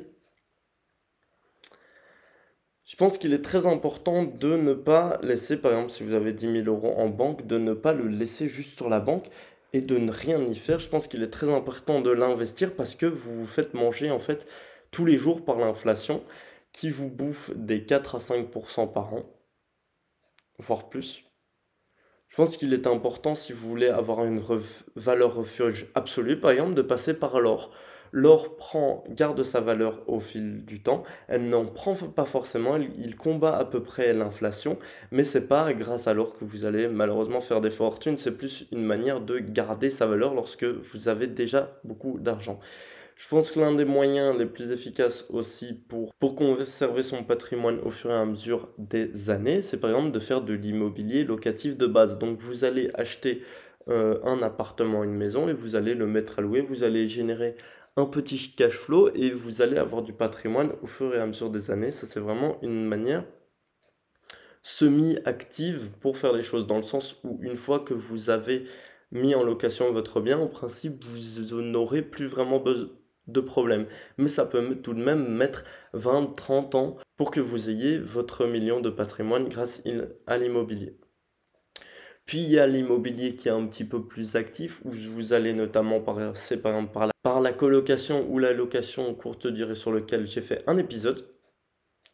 Je 2.91 2.97
pense 2.97 3.19
qu'il 3.19 3.33
est 3.33 3.43
très 3.43 3.69
important 3.69 4.25
de 4.25 4.57
ne 4.57 4.75
pas 4.75 5.21
laisser, 5.23 5.57
par 5.57 5.71
exemple, 5.71 5.93
si 5.93 6.03
vous 6.03 6.13
avez 6.13 6.33
10 6.33 6.65
000 6.65 6.67
euros 6.67 6.93
en 6.97 7.09
banque, 7.09 7.47
de 7.47 7.57
ne 7.57 7.73
pas 7.73 7.93
le 7.93 8.09
laisser 8.09 8.49
juste 8.49 8.75
sur 8.75 8.89
la 8.89 8.99
banque 8.99 9.31
et 9.73 9.81
de 9.81 9.97
ne 9.97 10.11
rien 10.11 10.43
y 10.43 10.57
faire. 10.57 10.81
Je 10.81 10.89
pense 10.89 11.07
qu'il 11.07 11.23
est 11.23 11.31
très 11.31 11.49
important 11.55 12.01
de 12.01 12.11
l'investir 12.11 12.75
parce 12.75 12.97
que 12.97 13.07
vous 13.07 13.33
vous 13.33 13.47
faites 13.47 13.75
manger 13.75 14.11
en 14.11 14.19
fait 14.19 14.45
tous 14.91 15.05
les 15.05 15.19
jours 15.19 15.45
par 15.45 15.61
l'inflation 15.61 16.25
qui 16.73 16.91
vous 16.91 17.09
bouffe 17.09 17.53
des 17.55 17.87
4 17.87 18.17
à 18.17 18.19
5% 18.19 18.93
par 18.93 19.15
an, 19.15 19.23
voire 20.59 20.89
plus. 20.89 21.23
Je 22.27 22.35
pense 22.35 22.57
qu'il 22.57 22.75
est 22.75 22.89
important 22.89 23.37
si 23.37 23.53
vous 23.53 23.69
voulez 23.69 23.89
avoir 23.89 24.25
une 24.25 24.43
valeur 24.97 25.37
refuge 25.37 25.93
absolue, 25.95 26.41
par 26.41 26.51
exemple, 26.51 26.75
de 26.75 26.83
passer 26.83 27.15
par 27.15 27.39
l'or. 27.39 27.71
L'or 28.13 28.57
prend, 28.57 29.05
garde 29.11 29.43
sa 29.43 29.61
valeur 29.61 30.03
au 30.07 30.21
fil 30.21 30.65
du 30.65 30.81
temps. 30.81 31.05
Elle 31.29 31.49
n'en 31.49 31.67
prend 31.67 31.95
pas 31.95 32.25
forcément. 32.25 32.77
Il, 32.77 33.17
combat 33.17 33.57
à 33.57 33.65
peu 33.65 33.83
près 33.83 34.13
l'inflation, 34.13 34.79
mais 35.11 35.25
c'est 35.25 35.47
pas 35.47 35.73
grâce 35.73 36.09
à 36.09 36.15
l'or 36.15 36.37
que 36.39 36.45
vous 36.45 36.65
allez 36.65 36.89
malheureusement 36.89 37.41
faire 37.41 37.61
des 37.61 37.71
fortunes. 37.71 38.17
C'est 38.17 38.37
plus 38.37 38.67
une 38.73 38.85
manière 38.85 39.21
de 39.21 39.39
garder 39.39 39.91
sa 39.91 40.07
valeur 40.07 40.35
lorsque 40.35 40.65
vous 40.65 41.09
avez 41.09 41.27
déjà 41.27 41.79
beaucoup 41.85 42.19
d'argent. 42.19 42.59
Je 43.21 43.29
pense 43.29 43.51
que 43.51 43.61
l'un 43.61 43.75
des 43.75 43.85
moyens 43.85 44.39
les 44.39 44.47
plus 44.47 44.73
efficaces 44.73 45.27
aussi 45.29 45.75
pour, 45.75 46.15
conserver 46.19 47.03
son 47.03 47.23
patrimoine 47.23 47.79
au 47.81 47.91
fur 47.91 48.11
et 48.11 48.15
à 48.15 48.25
mesure 48.25 48.71
des 48.79 49.29
années, 49.29 49.61
c'est 49.61 49.77
par 49.77 49.91
exemple 49.91 50.11
de 50.11 50.21
faire 50.21 50.41
de 50.41 50.55
l'immobilier 50.55 51.25
locatif 51.25 51.77
de 51.77 51.87
base. 51.87 52.19
Donc 52.19 52.39
vous 52.39 52.65
allez 52.65 52.91
acheter 52.95 53.43
euh, 53.89 54.19
un 54.25 54.41
appartement, 54.43 55.05
une 55.05 55.15
maison, 55.15 55.49
et 55.49 55.53
vous 55.53 55.77
allez 55.77 55.95
le 55.95 56.07
mettre 56.07 56.39
à 56.39 56.43
louer, 56.43 56.63
vous 56.63 56.83
allez 56.83 57.09
générer 57.09 57.57
un 57.97 58.07
petit 58.07 58.55
cash 58.57 58.77
flow 58.77 59.11
et 59.15 59.31
vous 59.31 59.63
allez 59.63 59.77
avoir 59.77 60.03
du 60.03 60.13
patrimoine 60.13 60.73
au 60.83 60.87
fur 60.87 61.15
et 61.15 61.21
à 61.21 61.27
mesure 61.27 61.51
des 61.51 61.71
années. 61.71 61.93
Ça, 61.93 62.07
c'est 62.07 62.21
vraiment 62.21 62.59
une 62.63 62.85
manière 62.87 63.25
semi-active 64.63 65.91
pour 66.01 66.19
faire 66.19 66.33
les 66.33 66.43
choses, 66.43 66.67
dans 66.67 66.77
le 66.77 66.83
sens 66.83 67.17
où 67.25 67.39
une 67.43 67.57
fois 67.57 67.81
que 67.81 67.95
vous 67.95 68.31
avez 68.31 68.65
mis 69.11 69.35
en 69.35 69.43
location 69.43 69.91
votre 69.93 70.21
bien, 70.21 70.39
en 70.39 70.47
principe, 70.47 71.03
vous 71.05 71.63
n'aurez 71.63 72.03
plus 72.03 72.27
vraiment 72.27 72.63
de 73.27 73.41
problème. 73.41 73.87
Mais 74.19 74.29
ça 74.29 74.47
peut 74.47 74.77
tout 74.77 74.95
de 74.95 75.03
même 75.03 75.27
mettre 75.29 75.65
20, 75.95 76.35
30 76.37 76.75
ans 76.75 76.97
pour 77.17 77.31
que 77.31 77.41
vous 77.41 77.71
ayez 77.71 77.99
votre 77.99 78.47
million 78.47 78.81
de 78.81 78.91
patrimoine 78.91 79.49
grâce 79.49 79.83
à 80.27 80.37
l'immobilier. 80.37 80.97
Puis 82.31 82.43
il 82.43 82.51
y 82.51 82.61
a 82.61 82.67
l'immobilier 82.69 83.35
qui 83.35 83.49
est 83.49 83.51
un 83.51 83.67
petit 83.67 83.83
peu 83.83 84.05
plus 84.05 84.37
actif, 84.37 84.81
où 84.85 84.93
vous 84.93 85.33
allez 85.33 85.53
notamment 85.53 85.99
par 86.01 87.41
la 87.41 87.53
colocation 87.53 88.25
ou 88.31 88.39
la 88.39 88.53
location 88.53 89.13
courte 89.15 89.49
durée 89.49 89.75
sur 89.75 89.91
lequel 89.91 90.29
j'ai 90.29 90.41
fait 90.41 90.63
un 90.69 90.77
épisode. 90.77 91.27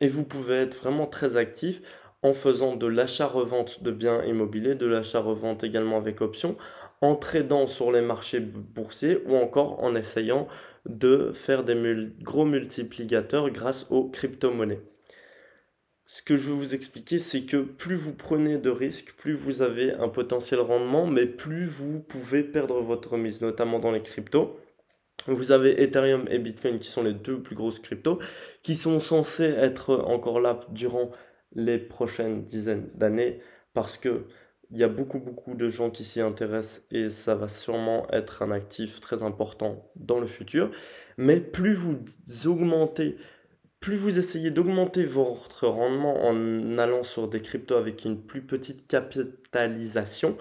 Et 0.01 0.09
vous 0.09 0.25
pouvez 0.25 0.55
être 0.55 0.79
vraiment 0.79 1.07
très 1.07 1.37
actif 1.37 1.83
en 2.23 2.33
faisant 2.33 2.77
de 2.77 2.87
l'achat-revente 2.87 3.83
de 3.83 3.91
biens 3.91 4.25
immobiliers, 4.25 4.75
de 4.75 4.87
l'achat-revente 4.87 5.65
également 5.65 5.99
avec 5.99 6.23
option, 6.23 6.57
en 7.03 7.15
tradant 7.15 7.67
sur 7.67 7.93
les 7.93 8.01
marchés 8.01 8.41
boursiers 8.41 9.19
ou 9.27 9.37
encore 9.37 9.85
en 9.85 9.95
essayant 9.95 10.49
de 10.87 11.33
faire 11.35 11.63
des 11.63 11.77
gros 12.23 12.47
multiplicateurs 12.47 13.51
grâce 13.51 13.87
aux 13.91 14.09
crypto-monnaies. 14.09 14.81
Ce 16.09 16.23
que 16.23 16.37
je 16.37 16.51
vais 16.51 16.57
vous 16.57 16.75
expliquer, 16.75 17.19
c'est 17.19 17.43
que 17.43 17.57
plus 17.57 17.97
vous 17.97 18.15
prenez 18.15 18.59
de 18.59 18.71
risques, 18.71 19.15
plus 19.17 19.35
vous 19.35 19.61
avez 19.61 19.93
un 19.93 20.09
potentiel 20.09 20.61
rendement, 20.61 21.07
mais 21.07 21.27
plus 21.27 21.65
vous 21.65 21.99
pouvez 21.99 22.45
perdre 22.45 22.81
votre 22.81 23.17
mise, 23.17 23.41
notamment 23.41 23.81
dans 23.81 23.91
les 23.91 24.03
cryptos. 24.03 24.57
Vous 25.27 25.51
avez 25.51 25.83
Ethereum 25.83 26.27
et 26.31 26.39
Bitcoin 26.39 26.79
qui 26.79 26.89
sont 26.89 27.03
les 27.03 27.13
deux 27.13 27.43
plus 27.43 27.57
grosses 27.57 27.81
cryptos, 27.81 28.21
qui 28.63 28.77
sont 28.77 29.01
censés 29.01 29.45
être 29.45 29.97
encore 29.97 30.41
là 30.41 30.61
durant 30.71 31.11
les 31.53 31.79
prochaines 31.79 32.45
dizaines 32.45 32.89
d'années, 32.95 33.41
parce 33.75 33.99
que 33.99 34.27
il 34.71 34.79
y 34.79 34.85
a 34.85 34.89
beaucoup, 34.89 35.21
beaucoup 35.21 35.55
de 35.55 35.69
gens 35.69 35.91
qui 35.91 36.05
s'y 36.05 36.21
intéressent 36.21 36.85
et 36.91 37.09
ça 37.11 37.35
va 37.35 37.49
sûrement 37.49 38.09
être 38.11 38.43
un 38.43 38.51
actif 38.51 39.01
très 39.01 39.23
important 39.23 39.91
dans 39.95 40.19
le 40.19 40.27
futur. 40.27 40.71
Mais 41.19 41.41
plus 41.41 41.75
vous 41.75 41.99
augmentez, 42.47 43.17
plus 43.87 43.95
vous 43.95 44.19
essayez 44.19 44.51
d'augmenter 44.51 45.05
votre 45.05 45.69
rendement 45.69 46.27
en 46.27 46.77
allant 46.77 47.05
sur 47.05 47.29
des 47.29 47.41
cryptos 47.41 47.77
avec 47.77 48.05
une 48.05 48.21
plus 48.21 48.41
petite 48.41 48.89
capitalisation, 48.89 50.37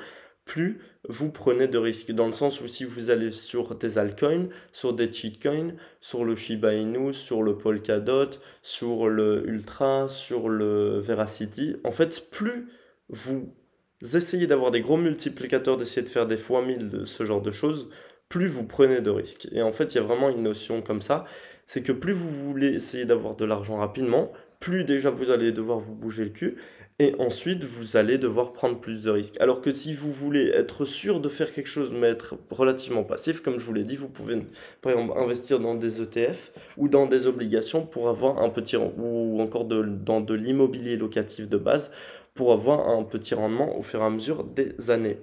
plus 0.45 0.79
vous 1.07 1.29
prenez 1.29 1.67
de 1.67 1.77
risques. 1.77 2.11
Dans 2.11 2.25
le 2.25 2.33
sens 2.33 2.59
où 2.59 2.67
si 2.67 2.85
vous 2.85 3.11
allez 3.11 3.29
sur 3.29 3.75
des 3.75 3.99
altcoins, 3.99 4.47
sur 4.73 4.93
des 4.93 5.13
cheatcoins, 5.13 5.75
sur 6.01 6.25
le 6.25 6.35
Shiba 6.35 6.73
Inu, 6.73 7.13
sur 7.13 7.43
le 7.43 7.55
Polkadot, 7.55 8.31
sur 8.63 9.09
le 9.09 9.47
Ultra, 9.47 10.09
sur 10.09 10.49
le 10.49 10.97
Veracity, 10.97 11.75
en 11.83 11.91
fait, 11.91 12.31
plus 12.31 12.67
vous 13.09 13.53
essayez 14.01 14.47
d'avoir 14.47 14.71
des 14.71 14.81
gros 14.81 14.97
multiplicateurs, 14.97 15.77
d'essayer 15.77 16.01
de 16.01 16.09
faire 16.09 16.25
des 16.25 16.37
fois 16.37 16.65
1000 16.65 16.89
de 16.89 17.05
ce 17.05 17.23
genre 17.23 17.43
de 17.43 17.51
choses, 17.51 17.89
plus 18.27 18.47
vous 18.47 18.65
prenez 18.65 19.01
de 19.01 19.11
risques. 19.11 19.47
Et 19.51 19.61
en 19.61 19.71
fait, 19.71 19.93
il 19.93 19.97
y 19.97 19.99
a 19.99 20.03
vraiment 20.03 20.31
une 20.31 20.41
notion 20.41 20.81
comme 20.81 21.03
ça, 21.03 21.25
c'est 21.65 21.81
que 21.81 21.91
plus 21.91 22.13
vous 22.13 22.29
voulez 22.29 22.73
essayer 22.73 23.05
d'avoir 23.05 23.35
de 23.35 23.45
l'argent 23.45 23.77
rapidement, 23.77 24.31
plus 24.59 24.83
déjà 24.83 25.09
vous 25.09 25.31
allez 25.31 25.51
devoir 25.51 25.79
vous 25.79 25.95
bouger 25.95 26.23
le 26.23 26.29
cul, 26.29 26.55
et 26.97 27.13
ensuite 27.19 27.65
vous 27.65 27.97
allez 27.97 28.17
devoir 28.17 28.53
prendre 28.53 28.79
plus 28.79 29.03
de 29.03 29.11
risques. 29.11 29.35
Alors 29.41 29.61
que 29.61 29.71
si 29.71 29.93
vous 29.93 30.11
voulez 30.11 30.47
être 30.47 30.85
sûr 30.85 31.19
de 31.19 31.27
faire 31.27 31.53
quelque 31.53 31.67
chose, 31.67 31.91
mais 31.93 32.07
être 32.07 32.35
relativement 32.49 33.03
passif, 33.03 33.41
comme 33.41 33.59
je 33.59 33.65
vous 33.65 33.73
l'ai 33.73 33.83
dit, 33.83 33.97
vous 33.97 34.07
pouvez 34.07 34.41
par 34.81 34.93
exemple 34.93 35.17
investir 35.17 35.59
dans 35.59 35.75
des 35.75 36.01
ETF 36.01 36.53
ou 36.77 36.87
dans 36.87 37.05
des 37.05 37.27
obligations 37.27 37.85
pour 37.85 38.07
avoir 38.07 38.41
un 38.41 38.49
petit 38.49 38.77
ou 38.77 39.41
encore 39.41 39.65
dans 39.65 40.21
de 40.21 40.33
l'immobilier 40.33 40.95
locatif 40.95 41.49
de 41.49 41.57
base 41.57 41.91
pour 42.33 42.53
avoir 42.53 42.87
un 42.87 43.03
petit 43.03 43.33
rendement 43.33 43.77
au 43.77 43.81
fur 43.81 44.01
et 44.01 44.05
à 44.05 44.09
mesure 44.09 44.43
des 44.43 44.89
années. 44.89 45.17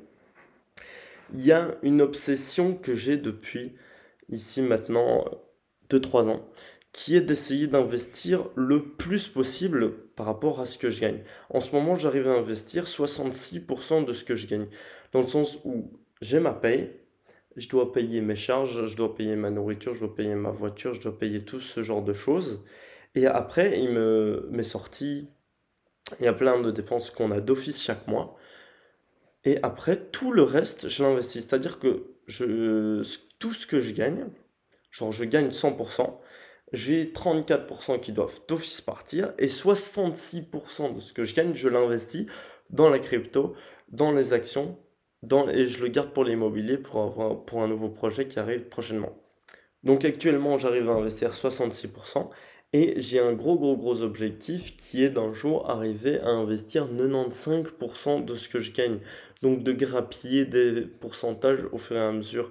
Il 1.34 1.44
y 1.44 1.52
a 1.52 1.74
une 1.82 2.02
obsession 2.02 2.74
que 2.74 2.94
j'ai 2.94 3.16
depuis 3.16 3.72
ici 4.28 4.60
maintenant 4.60 5.24
2-3 5.92 6.28
ans, 6.28 6.46
qui 6.92 7.16
est 7.16 7.20
d'essayer 7.20 7.66
d'investir 7.66 8.48
le 8.54 8.84
plus 8.84 9.28
possible 9.28 9.92
par 10.16 10.26
rapport 10.26 10.60
à 10.60 10.66
ce 10.66 10.78
que 10.78 10.90
je 10.90 11.00
gagne. 11.00 11.22
En 11.50 11.60
ce 11.60 11.74
moment, 11.74 11.96
j'arrive 11.96 12.28
à 12.28 12.32
investir 12.32 12.84
66% 12.84 14.04
de 14.04 14.12
ce 14.12 14.24
que 14.24 14.34
je 14.34 14.46
gagne, 14.46 14.66
dans 15.12 15.20
le 15.20 15.26
sens 15.26 15.58
où 15.64 15.90
j'ai 16.20 16.40
ma 16.40 16.52
paye, 16.52 16.90
je 17.56 17.68
dois 17.68 17.92
payer 17.92 18.20
mes 18.20 18.36
charges, 18.36 18.86
je 18.86 18.96
dois 18.96 19.14
payer 19.14 19.36
ma 19.36 19.50
nourriture, 19.50 19.94
je 19.94 20.00
dois 20.00 20.14
payer 20.14 20.34
ma 20.34 20.50
voiture, 20.50 20.94
je 20.94 21.00
dois 21.00 21.18
payer 21.18 21.44
tout 21.44 21.60
ce 21.60 21.82
genre 21.82 22.02
de 22.02 22.14
choses. 22.14 22.64
Et 23.14 23.26
après, 23.26 23.78
il 23.78 23.90
me 23.90 24.48
m'est 24.50 24.62
sorti 24.62 25.28
il 26.18 26.24
y 26.24 26.28
a 26.28 26.32
plein 26.32 26.60
de 26.60 26.70
dépenses 26.70 27.10
qu'on 27.10 27.30
a 27.30 27.40
d'office 27.40 27.82
chaque 27.82 28.06
mois. 28.06 28.36
Et 29.44 29.58
après, 29.62 29.96
tout 29.96 30.32
le 30.32 30.42
reste, 30.42 30.88
je 30.88 31.02
l'investis. 31.02 31.44
C'est-à-dire 31.44 31.78
que 31.78 32.04
je, 32.26 33.02
tout 33.38 33.52
ce 33.52 33.66
que 33.66 33.80
je 33.80 33.92
gagne, 33.92 34.26
genre 34.92 35.10
je 35.10 35.24
gagne 35.24 35.48
100%, 35.48 36.18
j'ai 36.72 37.06
34% 37.12 37.98
qui 37.98 38.12
doivent 38.12 38.40
d'office 38.46 38.80
partir 38.80 39.32
et 39.38 39.48
66% 39.48 40.94
de 40.94 41.00
ce 41.00 41.12
que 41.12 41.24
je 41.24 41.34
gagne, 41.34 41.54
je 41.54 41.68
l'investis 41.68 42.26
dans 42.70 42.88
la 42.88 43.00
crypto, 43.00 43.56
dans 43.88 44.12
les 44.12 44.32
actions, 44.32 44.78
et 45.52 45.66
je 45.66 45.82
le 45.82 45.88
garde 45.88 46.12
pour 46.12 46.24
l'immobilier 46.24 46.78
pour, 46.78 47.44
pour 47.44 47.62
un 47.62 47.68
nouveau 47.68 47.88
projet 47.88 48.26
qui 48.26 48.38
arrive 48.38 48.68
prochainement. 48.68 49.16
Donc 49.84 50.04
actuellement, 50.04 50.58
j'arrive 50.58 50.88
à 50.88 50.94
investir 50.94 51.30
66% 51.30 52.28
et 52.72 52.94
j'ai 52.96 53.20
un 53.20 53.32
gros, 53.32 53.58
gros, 53.58 53.76
gros 53.76 54.02
objectif 54.02 54.76
qui 54.76 55.04
est 55.04 55.10
d'un 55.10 55.32
jour 55.32 55.68
arriver 55.70 56.20
à 56.20 56.28
investir 56.28 56.88
95% 56.88 58.24
de 58.24 58.34
ce 58.34 58.48
que 58.48 58.60
je 58.60 58.72
gagne. 58.72 58.98
Donc 59.42 59.62
de 59.62 59.72
grappiller 59.72 60.46
des 60.46 60.82
pourcentages 60.82 61.64
au 61.72 61.78
fur 61.78 61.96
et 61.96 62.00
à 62.00 62.12
mesure 62.12 62.50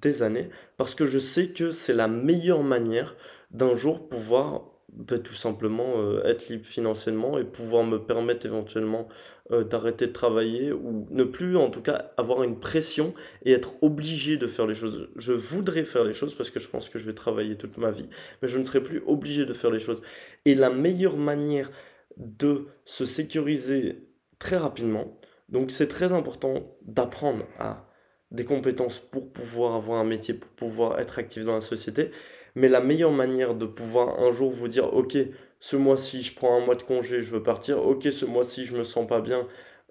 des 0.00 0.22
années. 0.22 0.48
Parce 0.76 0.94
que 0.94 1.06
je 1.06 1.18
sais 1.18 1.48
que 1.48 1.70
c'est 1.70 1.94
la 1.94 2.08
meilleure 2.08 2.62
manière 2.62 3.16
d'un 3.50 3.76
jour 3.76 4.08
pouvoir 4.08 4.62
bah, 4.92 5.18
tout 5.18 5.34
simplement 5.34 5.94
euh, 5.98 6.22
être 6.24 6.48
libre 6.48 6.66
financièrement 6.66 7.38
et 7.38 7.44
pouvoir 7.44 7.84
me 7.84 7.98
permettre 7.98 8.46
éventuellement 8.46 9.08
euh, 9.52 9.62
d'arrêter 9.62 10.08
de 10.08 10.12
travailler 10.12 10.72
ou 10.72 11.06
ne 11.10 11.24
plus 11.24 11.56
en 11.56 11.70
tout 11.70 11.80
cas 11.80 12.12
avoir 12.16 12.42
une 12.42 12.58
pression 12.58 13.14
et 13.44 13.52
être 13.52 13.74
obligé 13.82 14.36
de 14.36 14.46
faire 14.46 14.66
les 14.66 14.74
choses. 14.74 15.08
Je 15.16 15.32
voudrais 15.32 15.84
faire 15.84 16.04
les 16.04 16.12
choses 16.12 16.34
parce 16.34 16.50
que 16.50 16.58
je 16.58 16.68
pense 16.68 16.88
que 16.88 16.98
je 16.98 17.06
vais 17.06 17.14
travailler 17.14 17.56
toute 17.56 17.76
ma 17.78 17.90
vie, 17.90 18.08
mais 18.42 18.48
je 18.48 18.58
ne 18.58 18.64
serai 18.64 18.82
plus 18.82 19.02
obligé 19.06 19.46
de 19.46 19.52
faire 19.52 19.70
les 19.70 19.80
choses. 19.80 20.02
Et 20.44 20.54
la 20.54 20.70
meilleure 20.70 21.16
manière 21.16 21.70
de 22.16 22.66
se 22.84 23.06
sécuriser 23.06 24.08
très 24.38 24.56
rapidement, 24.56 25.20
donc 25.48 25.70
c'est 25.70 25.88
très 25.88 26.12
important 26.12 26.76
d'apprendre 26.82 27.44
à 27.58 27.89
des 28.30 28.44
compétences 28.44 28.98
pour 28.98 29.32
pouvoir 29.32 29.74
avoir 29.74 30.00
un 30.00 30.04
métier, 30.04 30.34
pour 30.34 30.50
pouvoir 30.50 31.00
être 31.00 31.18
actif 31.18 31.44
dans 31.44 31.54
la 31.54 31.60
société, 31.60 32.10
mais 32.54 32.68
la 32.68 32.80
meilleure 32.80 33.12
manière 33.12 33.54
de 33.54 33.66
pouvoir 33.66 34.20
un 34.20 34.32
jour 34.32 34.50
vous 34.50 34.68
dire, 34.68 34.92
ok, 34.94 35.16
ce 35.60 35.76
mois-ci, 35.76 36.22
je 36.22 36.34
prends 36.34 36.60
un 36.60 36.64
mois 36.64 36.74
de 36.74 36.82
congé, 36.82 37.22
je 37.22 37.34
veux 37.34 37.42
partir, 37.42 37.84
ok, 37.84 38.04
ce 38.04 38.24
mois-ci, 38.24 38.64
je 38.64 38.76
me 38.76 38.84
sens 38.84 39.06
pas 39.06 39.20
bien, 39.20 39.46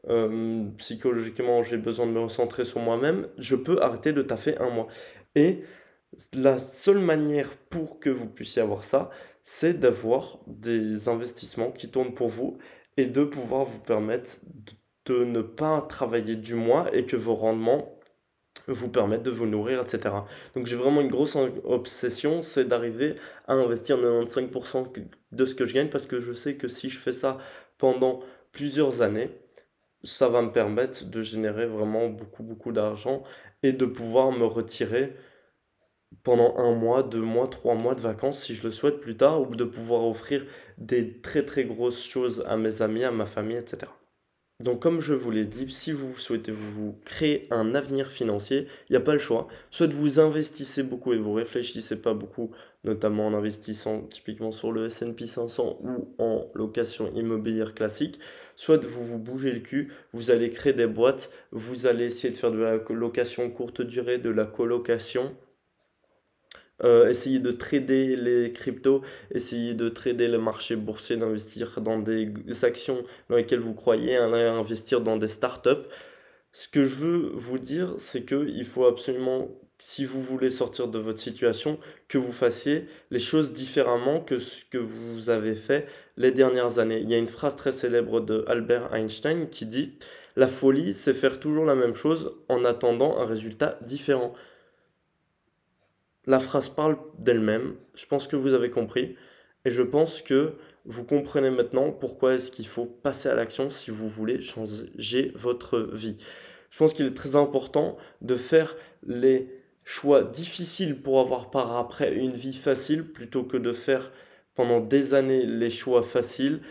euh, 0.10 0.66
psychologiquement, 0.78 1.64
j'ai 1.64 1.78
besoin 1.78 2.06
de 2.08 2.12
me 2.12 2.22
recentrer 2.22 2.66
sur 2.66 2.80
moi-même, 2.80 3.28
je 3.38 3.56
peux 3.56 3.82
arrêter 3.82 4.14
de 4.14 4.22
taffer 4.22 4.58
un 4.58 4.70
mois. 4.70 4.88
Et 5.36 5.64
la 6.34 6.58
seule 6.58 7.00
manière 7.00 7.50
pour 7.70 8.00
que 8.00 8.10
vous 8.10 8.28
puissiez 8.28 8.62
avoir 8.62 8.84
ça, 8.84 9.10
c'est 9.44 9.80
d'avoir 9.80 10.40
des 10.48 11.08
investissements 11.08 11.72
qui 11.72 11.90
tournent 11.90 12.14
pour 12.14 12.30
vous 12.30 12.58
et 12.98 13.06
de 13.06 13.24
pouvoir 13.24 13.66
vous 13.66 13.80
permettre 13.80 14.38
de 15.06 15.24
ne 15.24 15.42
pas 15.42 15.82
travailler 15.82 16.36
du 16.36 16.56
mois 16.56 16.94
et 16.96 17.06
que 17.06 17.16
vos 17.16 17.36
rendements 17.36 17.99
vous 18.72 18.90
permettre 18.90 19.24
de 19.24 19.32
vous 19.32 19.46
nourrir, 19.46 19.82
etc. 19.82 20.16
Donc 20.56 20.66
j'ai 20.68 20.76
vraiment 20.76 21.02
une 21.02 21.10
grosse 21.10 21.38
obsession, 21.64 22.42
c'est 22.42 22.66
d'arriver 22.66 23.16
à 23.48 23.54
investir 23.54 23.98
95% 23.98 24.88
de 25.32 25.46
ce 25.46 25.56
que 25.56 25.66
je 25.66 25.74
gagne 25.74 25.90
parce 25.90 26.06
que 26.06 26.20
je 26.20 26.34
sais 26.34 26.56
que 26.56 26.68
si 26.68 26.90
je 26.90 26.98
fais 26.98 27.14
ça 27.14 27.38
pendant 27.78 28.22
plusieurs 28.52 29.02
années, 29.02 29.30
ça 30.04 30.30
va 30.30 30.42
me 30.42 30.52
permettre 30.52 31.06
de 31.06 31.22
générer 31.22 31.66
vraiment 31.66 32.10
beaucoup, 32.10 32.44
beaucoup 32.44 32.72
d'argent 32.72 33.24
et 33.64 33.74
de 33.74 33.86
pouvoir 33.86 34.32
me 34.32 34.46
retirer 34.46 35.16
pendant 36.24 36.58
un 36.58 36.74
mois, 36.74 37.04
deux 37.04 37.22
mois, 37.22 37.48
trois 37.48 37.76
mois 37.76 37.96
de 37.96 38.02
vacances 38.02 38.44
si 38.44 38.56
je 38.56 38.64
le 38.64 38.72
souhaite 38.72 39.00
plus 39.00 39.18
tard 39.18 39.42
ou 39.42 39.56
de 39.56 39.64
pouvoir 39.64 40.06
offrir 40.06 40.46
des 40.78 41.22
très 41.22 41.46
très 41.46 41.66
grosses 41.66 42.04
choses 42.04 42.44
à 42.48 42.58
mes 42.58 42.82
amis, 42.82 43.04
à 43.04 43.12
ma 43.12 43.26
famille, 43.26 43.58
etc. 43.58 43.92
Donc 44.60 44.82
comme 44.82 45.00
je 45.00 45.14
vous 45.14 45.32
l'ai 45.32 45.46
dit, 45.46 45.72
si 45.72 45.94
vous 45.94 46.18
souhaitez 46.18 46.52
vous 46.52 46.94
créer 47.06 47.48
un 47.50 47.76
avenir 47.76 48.12
financier, 48.12 48.68
il 48.90 48.92
n'y 48.92 48.98
a 48.98 49.00
pas 49.00 49.14
le 49.14 49.20
choix. 49.20 49.48
Soit 49.72 49.94
vous 49.94 50.20
investissez 50.20 50.84
beaucoup 50.84 51.14
et 51.14 51.18
vous 51.18 51.32
réfléchissez 51.32 51.96
pas 51.96 52.14
beaucoup, 52.14 52.52
notamment 52.84 53.28
en 53.28 53.34
investissant 53.34 54.02
typiquement 54.02 54.52
sur 54.52 54.74
le 54.74 54.88
S&P 54.88 55.28
500 55.28 55.80
ou 55.82 56.14
en 56.18 56.52
location 56.56 57.10
immobilière 57.16 57.74
classique, 57.74 58.20
soit 58.58 58.84
vous 58.86 59.06
vous 59.06 59.18
bougez 59.18 59.54
le 59.54 59.62
cul, 59.62 59.94
vous 60.12 60.30
allez 60.30 60.52
créer 60.52 60.74
des 60.74 60.88
boîtes, 60.88 61.32
vous 61.52 61.88
allez 61.88 62.08
essayer 62.08 62.34
de 62.34 62.38
faire 62.38 62.52
de 62.52 62.60
la 62.60 62.80
location 62.90 63.50
courte 63.50 63.82
durée, 63.82 64.18
de 64.18 64.30
la 64.30 64.46
colocation, 64.46 65.34
euh, 66.84 67.10
essayer 67.10 67.40
de 67.40 67.52
trader 67.52 68.16
les 68.16 68.54
cryptos, 68.54 69.02
essayer 69.32 69.74
de 69.74 69.90
trader 69.90 70.28
le 70.28 70.38
marché 70.38 70.76
boursier, 70.76 71.18
d'investir 71.18 71.82
dans 71.82 72.00
des 72.00 72.32
actions 72.64 73.04
dans 73.30 73.36
lesquelles 73.36 73.60
vous 73.60 73.74
croyez, 73.74 74.16
investir 74.16 75.02
dans 75.02 75.18
des 75.18 75.28
startups. 75.28 75.88
Ce 76.54 76.68
que 76.68 76.86
je 76.86 76.96
veux 76.96 77.32
vous 77.34 77.60
dire, 77.60 77.96
c'est 78.00 78.26
qu'il 78.26 78.66
faut 78.66 78.86
absolument, 78.86 79.50
si 79.78 80.06
vous 80.06 80.22
voulez 80.22 80.50
sortir 80.50 80.88
de 80.88 81.00
votre 81.00 81.20
situation, 81.20 81.80
que 82.08 82.18
vous 82.18 82.32
fassiez 82.32 82.86
les 83.12 83.20
choses 83.20 83.54
différemment 83.54 84.22
que 84.22 84.40
ce 84.40 84.66
que 84.70 84.78
vous 84.78 85.30
avez 85.30 85.56
fait 85.56 85.88
les 86.18 86.32
dernières 86.32 86.80
années. 86.80 87.00
Il 87.00 87.10
y 87.10 87.14
a 87.14 87.18
une 87.18 87.28
phrase 87.28 87.56
très 87.56 87.72
célèbre 87.72 88.20
de 88.22 88.46
Albert 88.48 88.94
Einstein 88.94 89.50
qui 89.50 89.66
dit 89.66 89.94
La 90.36 90.48
folie, 90.48 90.94
c'est 90.94 91.14
faire 91.14 91.40
toujours 91.40 91.66
la 91.66 91.76
même 91.76 91.96
chose 91.96 92.34
en 92.50 92.66
attendant 92.66 93.18
un 93.20 93.26
résultat 93.26 93.78
différent. 93.82 94.34
La 96.30 96.40
phrase 96.40 96.70
parle 96.70 97.00
d'elle-même, 97.18 97.74
je 97.96 98.06
pense 98.06 98.28
que 98.28 98.36
vous 98.36 98.54
avez 98.54 98.70
compris, 98.70 99.16
et 99.66 99.72
je 99.72 99.82
pense 99.82 100.22
que 100.22 100.54
vous 100.86 101.04
comprenez 101.04 101.50
maintenant 101.50 101.92
pourquoi 101.92 102.36
est-ce 102.36 102.52
qu'il 102.52 102.68
faut 102.68 102.86
passer 102.86 103.30
à 103.30 103.34
l'action 103.34 103.72
si 103.72 103.90
vous 103.90 104.08
voulez 104.08 104.40
changer 104.40 105.32
votre 105.34 105.80
vie. 105.80 106.18
Je 106.70 106.78
pense 106.78 106.94
qu'il 106.94 107.08
est 107.08 107.16
très 107.16 107.36
important 107.36 107.98
de 108.22 108.36
faire 108.36 108.76
les 109.08 109.50
choix 109.84 110.24
difficiles 110.24 111.02
pour 111.02 111.20
avoir 111.20 111.50
par 111.50 111.76
après 111.76 112.14
une 112.14 112.34
vie 112.34 112.54
facile 112.54 113.12
plutôt 113.12 113.42
que 113.42 113.58
de 113.58 113.74
faire 113.74 114.12
pendant 114.54 114.82
des 114.82 115.16
années 115.16 115.48
les 115.48 115.72
choix 115.72 116.04
faciles 116.04 116.62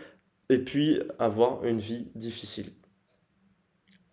et 0.51 0.59
puis 0.59 1.01
avoir 1.19 1.65
une 1.65 1.81
vie 1.81 2.13
difficile. 2.15 2.71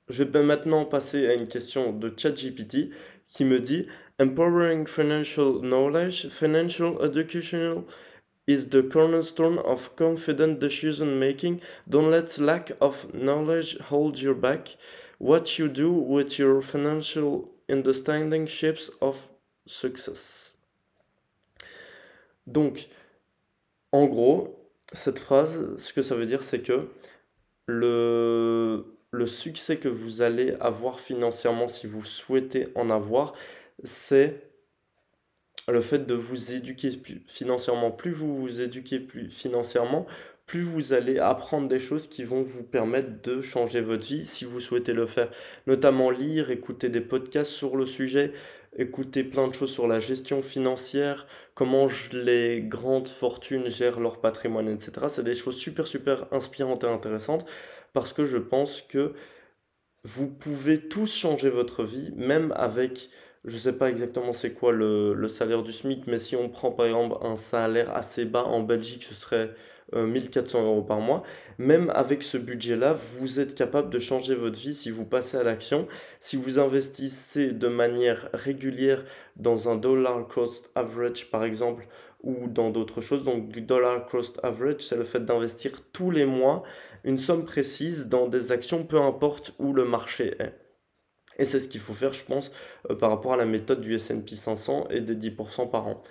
Je 0.10 0.24
vais 0.24 0.42
maintenant 0.42 0.86
passer 0.86 1.28
à 1.28 1.36
une 1.36 1.48
question 1.48 1.94
de 1.94 2.12
ChatGPT 2.18 2.90
qui 3.28 3.46
me 3.46 3.60
dit 3.60 3.88
Empowering 4.18 4.86
financial 4.86 5.62
knowledge, 5.62 6.32
financial 6.32 7.02
educational 7.02 7.86
is 8.48 8.70
the 8.70 8.82
cornerstone 8.82 9.58
of 9.58 9.94
confident 9.98 10.60
decision 10.60 11.20
making. 11.20 11.60
Don't 11.90 12.12
let 12.12 12.38
lack 12.38 12.72
of 12.80 13.14
knowledge 13.14 13.78
hold 13.90 14.18
you 14.20 14.34
back. 14.34 14.78
What 15.18 15.60
you 15.60 15.68
do 15.68 15.92
with 15.92 16.40
your 16.40 16.62
financial 16.62 17.50
understanding 17.70 18.48
shapes 18.48 18.90
of 19.02 19.28
success. 19.68 20.54
Donc, 22.48 22.88
en 23.92 24.06
gros, 24.06 24.60
cette 24.94 25.20
phrase, 25.20 25.76
ce 25.78 25.92
que 25.92 26.04
ça 26.04 26.16
veut 26.16 26.26
dire, 26.28 26.44
c'est 26.44 26.62
que 26.62 26.88
le 27.68 28.86
le 29.12 29.28
succès 29.28 29.78
que 29.78 29.88
vous 29.88 30.22
allez 30.22 30.56
avoir 30.60 31.00
financièrement 31.00 31.70
si 31.70 31.88
vous 31.88 32.04
souhaitez 32.04 32.68
en 32.76 32.90
avoir, 32.90 33.34
c'est 33.84 34.50
le 35.68 35.82
fait 35.82 36.06
de 36.06 36.14
vous 36.14 36.52
éduquer 36.52 36.92
financièrement. 37.28 37.92
Plus 37.92 38.12
vous 38.12 38.36
vous 38.36 38.62
éduquez 38.62 39.00
plus 39.00 39.32
financièrement, 39.32 40.06
plus 40.46 40.62
vous 40.62 40.94
allez 40.94 41.18
apprendre 41.18 41.68
des 41.68 41.80
choses 41.80 42.08
qui 42.08 42.24
vont 42.24 42.44
vous 42.44 42.64
permettre 42.64 43.22
de 43.24 43.42
changer 43.42 43.82
votre 43.82 44.06
vie 44.06 44.26
si 44.26 44.46
vous 44.46 44.60
souhaitez 44.60 44.94
le 44.94 45.08
faire. 45.08 45.32
Notamment 45.66 46.12
lire, 46.12 46.52
écouter 46.52 46.90
des 46.90 47.02
podcasts 47.02 47.52
sur 47.52 47.76
le 47.78 47.88
sujet, 47.88 48.32
écouter 48.76 49.24
plein 49.24 49.48
de 49.48 49.54
choses 49.54 49.72
sur 49.72 49.88
la 49.88 50.00
gestion 50.00 50.44
financière, 50.44 51.26
comment 51.56 51.88
les 52.12 52.62
grandes 52.62 53.08
fortunes 53.08 53.70
gèrent 53.70 54.00
leur 54.00 54.22
patrimoine, 54.22 54.70
etc. 54.70 55.08
C'est 55.10 55.24
des 55.24 55.34
choses 55.34 55.58
super, 55.58 55.88
super 55.88 56.32
inspirantes 56.32 56.84
et 56.84 56.88
intéressantes 56.88 57.46
parce 57.94 58.14
que 58.14 58.26
je 58.26 58.38
pense 58.38 58.82
que 58.82 59.14
vous 60.04 60.28
pouvez 60.28 60.80
tous 60.80 61.16
changer 61.16 61.50
votre 61.50 61.84
vie, 61.84 62.12
même 62.16 62.54
avec, 62.56 63.10
je 63.46 63.56
ne 63.56 63.60
sais 63.60 63.74
pas 63.74 63.90
exactement 63.90 64.34
c'est 64.34 64.52
quoi 64.52 64.72
le, 64.72 65.28
salaire 65.28 65.64
du 65.64 65.72
SMIC, 65.72 66.08
mais 66.08 66.20
si 66.20 66.36
on 66.36 66.50
prend 66.50 66.72
par 66.72 66.88
exemple 66.88 67.18
un 67.22 67.36
salaire 67.36 67.96
assez 67.96 68.26
bas 68.26 68.44
en 68.44 68.62
Belgique, 68.62 69.04
ce 69.04 69.14
serait 69.14 69.52
1400 69.96 70.60
euh, 70.60 70.64
euros 70.64 70.82
par 70.82 71.00
mois. 71.00 71.24
Même 71.58 71.92
avec 71.94 72.24
ce 72.24 72.38
budget-là, 72.38 72.94
vous 72.94 73.40
êtes 73.40 73.54
capable 73.54 73.90
de 73.92 74.00
changer 74.00 74.34
votre 74.36 74.58
vie 74.58 74.74
si 74.74 74.90
vous 74.90 75.06
passez 75.06 75.38
à 75.38 75.44
l'action. 75.44 75.88
Si 76.20 76.36
vous 76.38 76.60
investissez 76.60 77.52
de 77.52 77.68
manière 77.68 78.30
régulière 78.34 79.06
dans 79.36 79.70
un 79.70 79.76
dollar 79.76 80.28
cost 80.28 80.72
average, 80.74 81.30
par 81.30 81.44
exemple, 81.44 81.88
ou 82.24 82.48
dans 82.48 82.72
d'autres 82.72 83.02
choses. 83.02 83.24
Donc, 83.24 83.52
dollar 83.60 84.08
cost 84.08 84.40
average, 84.44 84.82
c'est 84.82 84.98
le 84.98 85.04
fait 85.04 85.24
d'investir 85.24 85.72
tous 85.94 86.10
les 86.10 86.26
mois 86.26 86.64
une 87.04 87.20
somme 87.20 87.46
précise 87.46 88.08
dans 88.08 88.28
des 88.28 88.52
actions, 88.52 88.84
peu 88.84 89.00
importe 89.00 89.54
où 89.60 89.74
le 89.74 89.86
marché 89.86 90.36
est. 90.40 90.65
Et 91.38 91.46
c'est 91.46 91.60
ce 91.60 91.68
qu'il 91.68 91.82
faut 91.82 91.94
faire, 91.94 92.14
je 92.14 92.24
pense, 92.26 92.52
euh, 92.90 92.96
par 92.96 93.10
rapport 93.10 93.34
à 93.34 93.38
la 93.38 93.46
méthode 93.46 93.82
du 93.82 93.98
SP 93.98 94.36
500 94.36 94.88
et 94.90 95.02
des 95.02 95.16
10% 95.16 95.70
par 95.70 95.88
an. 95.88 96.04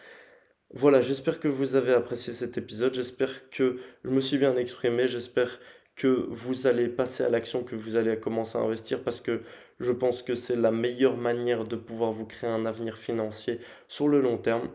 Voilà, 0.72 1.00
j'espère 1.00 1.38
que 1.40 1.48
vous 1.48 1.76
avez 1.76 1.92
apprécié 1.92 2.32
cet 2.32 2.58
épisode, 2.58 2.94
j'espère 2.94 3.48
que 3.50 3.78
je 4.04 4.10
me 4.10 4.20
suis 4.20 4.38
bien 4.38 4.56
exprimé, 4.56 5.06
j'espère 5.06 5.60
que 5.94 6.26
vous 6.28 6.66
allez 6.66 6.88
passer 6.88 7.22
à 7.22 7.28
l'action, 7.28 7.62
que 7.62 7.76
vous 7.76 7.96
allez 7.96 8.18
commencer 8.18 8.58
à 8.58 8.62
investir 8.62 9.02
parce 9.04 9.20
que 9.20 9.42
je 9.78 9.92
pense 9.92 10.22
que 10.22 10.34
c'est 10.34 10.56
la 10.56 10.72
meilleure 10.72 11.16
manière 11.16 11.64
de 11.64 11.76
pouvoir 11.76 12.12
vous 12.12 12.26
créer 12.26 12.50
un 12.50 12.66
avenir 12.66 12.98
financier 12.98 13.60
sur 13.88 14.08
le 14.08 14.20
long 14.20 14.38
terme. 14.38 14.68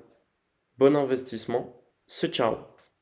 Bon 0.77 0.95
investissement, 0.95 1.83
c'est 2.07 2.33
ciao 2.33 2.78